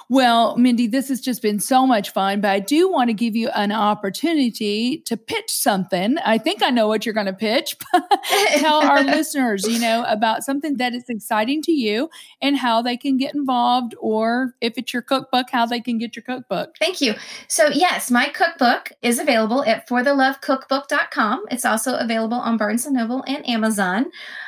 Well, 0.09 0.57
Mindy, 0.57 0.89
this 0.89 1.09
has 1.09 1.21
just 1.21 1.43
been 1.43 1.61
so 1.61 1.87
much 1.87 2.11
fun, 2.11 2.41
but 2.41 2.51
I 2.51 2.59
do 2.59 2.91
want 2.91 3.09
to 3.09 3.15
give 3.15 3.37
you 3.37 3.51
an 3.51 3.71
opportunity 3.71 4.99
to 5.07 5.17
pitch 5.17 5.49
something. 5.49 6.19
I 6.19 6.39
think 6.39 6.61
I 6.61 6.71
know 6.71 6.89
what 6.89 7.07
you're 7.07 7.15
going 7.15 7.27
to 7.27 7.33
pitch. 7.33 7.77
Tell 8.57 8.83
our 8.83 9.05
listeners, 9.17 9.65
you 9.65 9.79
know, 9.79 10.05
about 10.09 10.43
something 10.43 10.77
that 10.79 10.93
is 10.93 11.05
exciting 11.09 11.63
to 11.63 11.73
you 11.73 12.11
and 12.43 12.57
how 12.57 12.83
they 12.83 12.97
can 12.97 13.17
get 13.17 13.33
involved, 13.33 13.95
or 14.01 14.57
if 14.61 14.77
it's 14.77 14.93
your 14.93 15.03
cookbook, 15.03 15.51
how 15.53 15.67
they 15.67 15.81
can 15.81 15.99
get 15.99 16.17
your 16.17 16.25
cookbook. 16.25 16.77
Thank 16.81 17.01
you. 17.01 17.15
So, 17.47 17.69
yes, 17.69 18.11
my 18.11 18.27
cookbook 18.27 18.91
is 19.03 19.21
available 19.21 19.65
at 19.65 19.89
forthelovecookbook.com. 19.89 21.45
It's 21.53 21.65
also 21.65 21.97
available 21.97 22.39
on 22.39 22.57
Barnes 22.57 22.87
and 22.87 22.97
Noble 22.97 23.23
and 23.29 23.49
Amazon. 23.49 24.07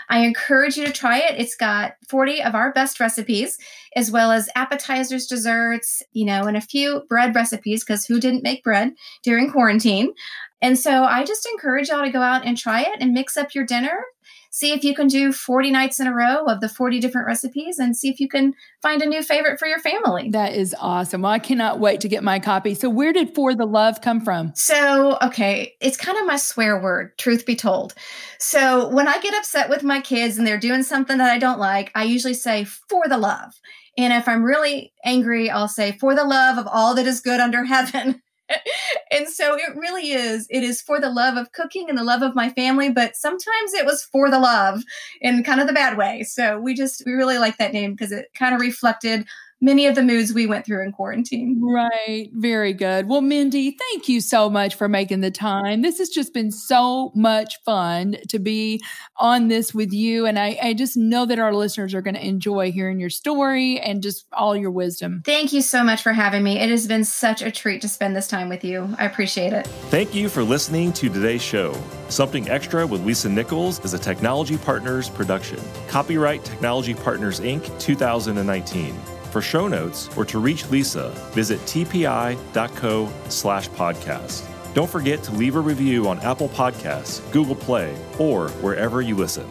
I 0.08 0.20
encourage 0.20 0.76
you 0.76 0.86
to 0.86 0.92
try 0.92 1.18
it. 1.18 1.38
It's 1.38 1.56
got 1.56 1.94
40 2.08 2.42
of 2.42 2.54
our 2.54 2.72
best 2.72 3.00
recipes, 3.00 3.58
as 3.96 4.10
well 4.16 4.32
as 4.32 4.48
appetizers, 4.56 5.26
desserts, 5.26 6.02
you 6.12 6.24
know, 6.24 6.44
and 6.44 6.56
a 6.56 6.60
few 6.62 7.02
bread 7.06 7.34
recipes, 7.34 7.84
because 7.84 8.06
who 8.06 8.18
didn't 8.18 8.42
make 8.42 8.64
bread 8.64 8.94
during 9.22 9.52
quarantine? 9.52 10.14
And 10.62 10.78
so 10.78 11.04
I 11.04 11.22
just 11.22 11.44
encourage 11.44 11.88
y'all 11.90 12.02
to 12.02 12.10
go 12.10 12.22
out 12.22 12.46
and 12.46 12.56
try 12.56 12.80
it 12.80 12.96
and 12.98 13.12
mix 13.12 13.36
up 13.36 13.54
your 13.54 13.66
dinner 13.66 14.02
see 14.50 14.72
if 14.72 14.84
you 14.84 14.94
can 14.94 15.08
do 15.08 15.32
40 15.32 15.70
nights 15.70 16.00
in 16.00 16.06
a 16.06 16.14
row 16.14 16.44
of 16.46 16.60
the 16.60 16.68
40 16.68 17.00
different 17.00 17.26
recipes 17.26 17.78
and 17.78 17.96
see 17.96 18.08
if 18.08 18.20
you 18.20 18.28
can 18.28 18.54
find 18.82 19.02
a 19.02 19.06
new 19.06 19.22
favorite 19.22 19.58
for 19.58 19.66
your 19.66 19.78
family. 19.78 20.30
That 20.30 20.54
is 20.54 20.74
awesome. 20.80 21.22
Well, 21.22 21.32
I 21.32 21.38
cannot 21.38 21.80
wait 21.80 22.00
to 22.00 22.08
get 22.08 22.22
my 22.22 22.38
copy. 22.38 22.74
So, 22.74 22.88
where 22.88 23.12
did 23.12 23.34
For 23.34 23.54
the 23.54 23.66
Love 23.66 24.00
come 24.00 24.20
from? 24.20 24.52
So, 24.54 25.18
okay, 25.22 25.74
it's 25.80 25.96
kind 25.96 26.18
of 26.18 26.26
my 26.26 26.36
swear 26.36 26.80
word, 26.80 27.16
truth 27.18 27.46
be 27.46 27.56
told. 27.56 27.94
So, 28.38 28.88
when 28.88 29.08
I 29.08 29.20
get 29.20 29.34
upset 29.34 29.68
with 29.68 29.82
my 29.82 30.00
kids 30.00 30.38
and 30.38 30.46
they're 30.46 30.58
doing 30.58 30.82
something 30.82 31.18
that 31.18 31.30
I 31.30 31.38
don't 31.38 31.58
like, 31.58 31.90
I 31.94 32.04
usually 32.04 32.34
say, 32.34 32.64
For 32.64 33.08
the 33.08 33.18
love. 33.18 33.54
And 33.98 34.12
if 34.12 34.28
I'm 34.28 34.44
really 34.44 34.92
angry, 35.04 35.50
I'll 35.50 35.68
say, 35.68 35.92
For 35.92 36.14
the 36.14 36.24
love 36.24 36.58
of 36.58 36.66
all 36.66 36.94
that 36.94 37.06
is 37.06 37.20
good 37.20 37.40
under 37.40 37.64
heaven. 37.64 38.22
and 39.10 39.28
so 39.28 39.54
it 39.54 39.76
really 39.76 40.12
is. 40.12 40.46
It 40.50 40.62
is 40.62 40.80
for 40.80 41.00
the 41.00 41.10
love 41.10 41.36
of 41.36 41.52
cooking 41.52 41.88
and 41.88 41.98
the 41.98 42.04
love 42.04 42.22
of 42.22 42.34
my 42.34 42.50
family, 42.50 42.90
but 42.90 43.16
sometimes 43.16 43.74
it 43.74 43.86
was 43.86 44.04
for 44.04 44.30
the 44.30 44.38
love 44.38 44.82
in 45.20 45.42
kind 45.42 45.60
of 45.60 45.66
the 45.66 45.72
bad 45.72 45.96
way. 45.96 46.22
So 46.22 46.58
we 46.58 46.74
just, 46.74 47.02
we 47.06 47.12
really 47.12 47.38
like 47.38 47.58
that 47.58 47.72
name 47.72 47.92
because 47.92 48.12
it 48.12 48.30
kind 48.34 48.54
of 48.54 48.60
reflected 48.60 49.26
many 49.66 49.86
of 49.86 49.96
the 49.96 50.02
moods 50.02 50.32
we 50.32 50.46
went 50.46 50.64
through 50.64 50.84
in 50.84 50.92
quarantine. 50.92 51.60
Right. 51.60 52.30
Very 52.32 52.72
good. 52.72 53.08
Well, 53.08 53.20
Mindy, 53.20 53.72
thank 53.72 54.08
you 54.08 54.20
so 54.20 54.48
much 54.48 54.76
for 54.76 54.88
making 54.88 55.22
the 55.22 55.30
time. 55.32 55.82
This 55.82 55.98
has 55.98 56.08
just 56.08 56.32
been 56.32 56.52
so 56.52 57.10
much 57.16 57.60
fun 57.64 58.16
to 58.28 58.38
be 58.38 58.80
on 59.16 59.48
this 59.48 59.74
with 59.74 59.92
you. 59.92 60.24
And 60.24 60.38
I, 60.38 60.56
I 60.62 60.72
just 60.72 60.96
know 60.96 61.26
that 61.26 61.40
our 61.40 61.52
listeners 61.52 61.94
are 61.94 62.00
going 62.00 62.14
to 62.14 62.24
enjoy 62.24 62.70
hearing 62.70 63.00
your 63.00 63.10
story 63.10 63.80
and 63.80 64.04
just 64.04 64.26
all 64.32 64.56
your 64.56 64.70
wisdom. 64.70 65.22
Thank 65.24 65.52
you 65.52 65.62
so 65.62 65.82
much 65.82 66.00
for 66.00 66.12
having 66.12 66.44
me. 66.44 66.60
It 66.60 66.70
has 66.70 66.86
been 66.86 67.04
such 67.04 67.42
a 67.42 67.50
treat 67.50 67.82
to 67.82 67.88
spend 67.88 68.14
this 68.14 68.28
time 68.28 68.48
with 68.48 68.62
you. 68.62 68.88
I 68.98 69.04
appreciate 69.04 69.52
it. 69.52 69.66
Thank 69.90 70.14
you 70.14 70.28
for 70.28 70.44
listening 70.44 70.92
to 70.92 71.08
today's 71.08 71.42
show. 71.42 71.76
Something 72.08 72.48
Extra 72.48 72.86
with 72.86 73.04
Lisa 73.04 73.28
Nichols 73.28 73.84
is 73.84 73.94
a 73.94 73.98
Technology 73.98 74.58
Partners 74.58 75.10
production. 75.10 75.58
Copyright 75.88 76.44
Technology 76.44 76.94
Partners 76.94 77.40
Inc. 77.40 77.80
2019. 77.80 78.94
For 79.30 79.42
show 79.42 79.68
notes 79.68 80.08
or 80.16 80.24
to 80.26 80.38
reach 80.38 80.68
Lisa, 80.70 81.10
visit 81.32 81.60
tpi.co 81.66 83.12
slash 83.28 83.68
podcast. 83.70 84.44
Don't 84.74 84.90
forget 84.90 85.22
to 85.22 85.32
leave 85.32 85.56
a 85.56 85.60
review 85.60 86.08
on 86.08 86.18
Apple 86.20 86.48
Podcasts, 86.50 87.20
Google 87.32 87.54
Play, 87.56 87.96
or 88.18 88.48
wherever 88.60 89.00
you 89.00 89.16
listen. 89.16 89.46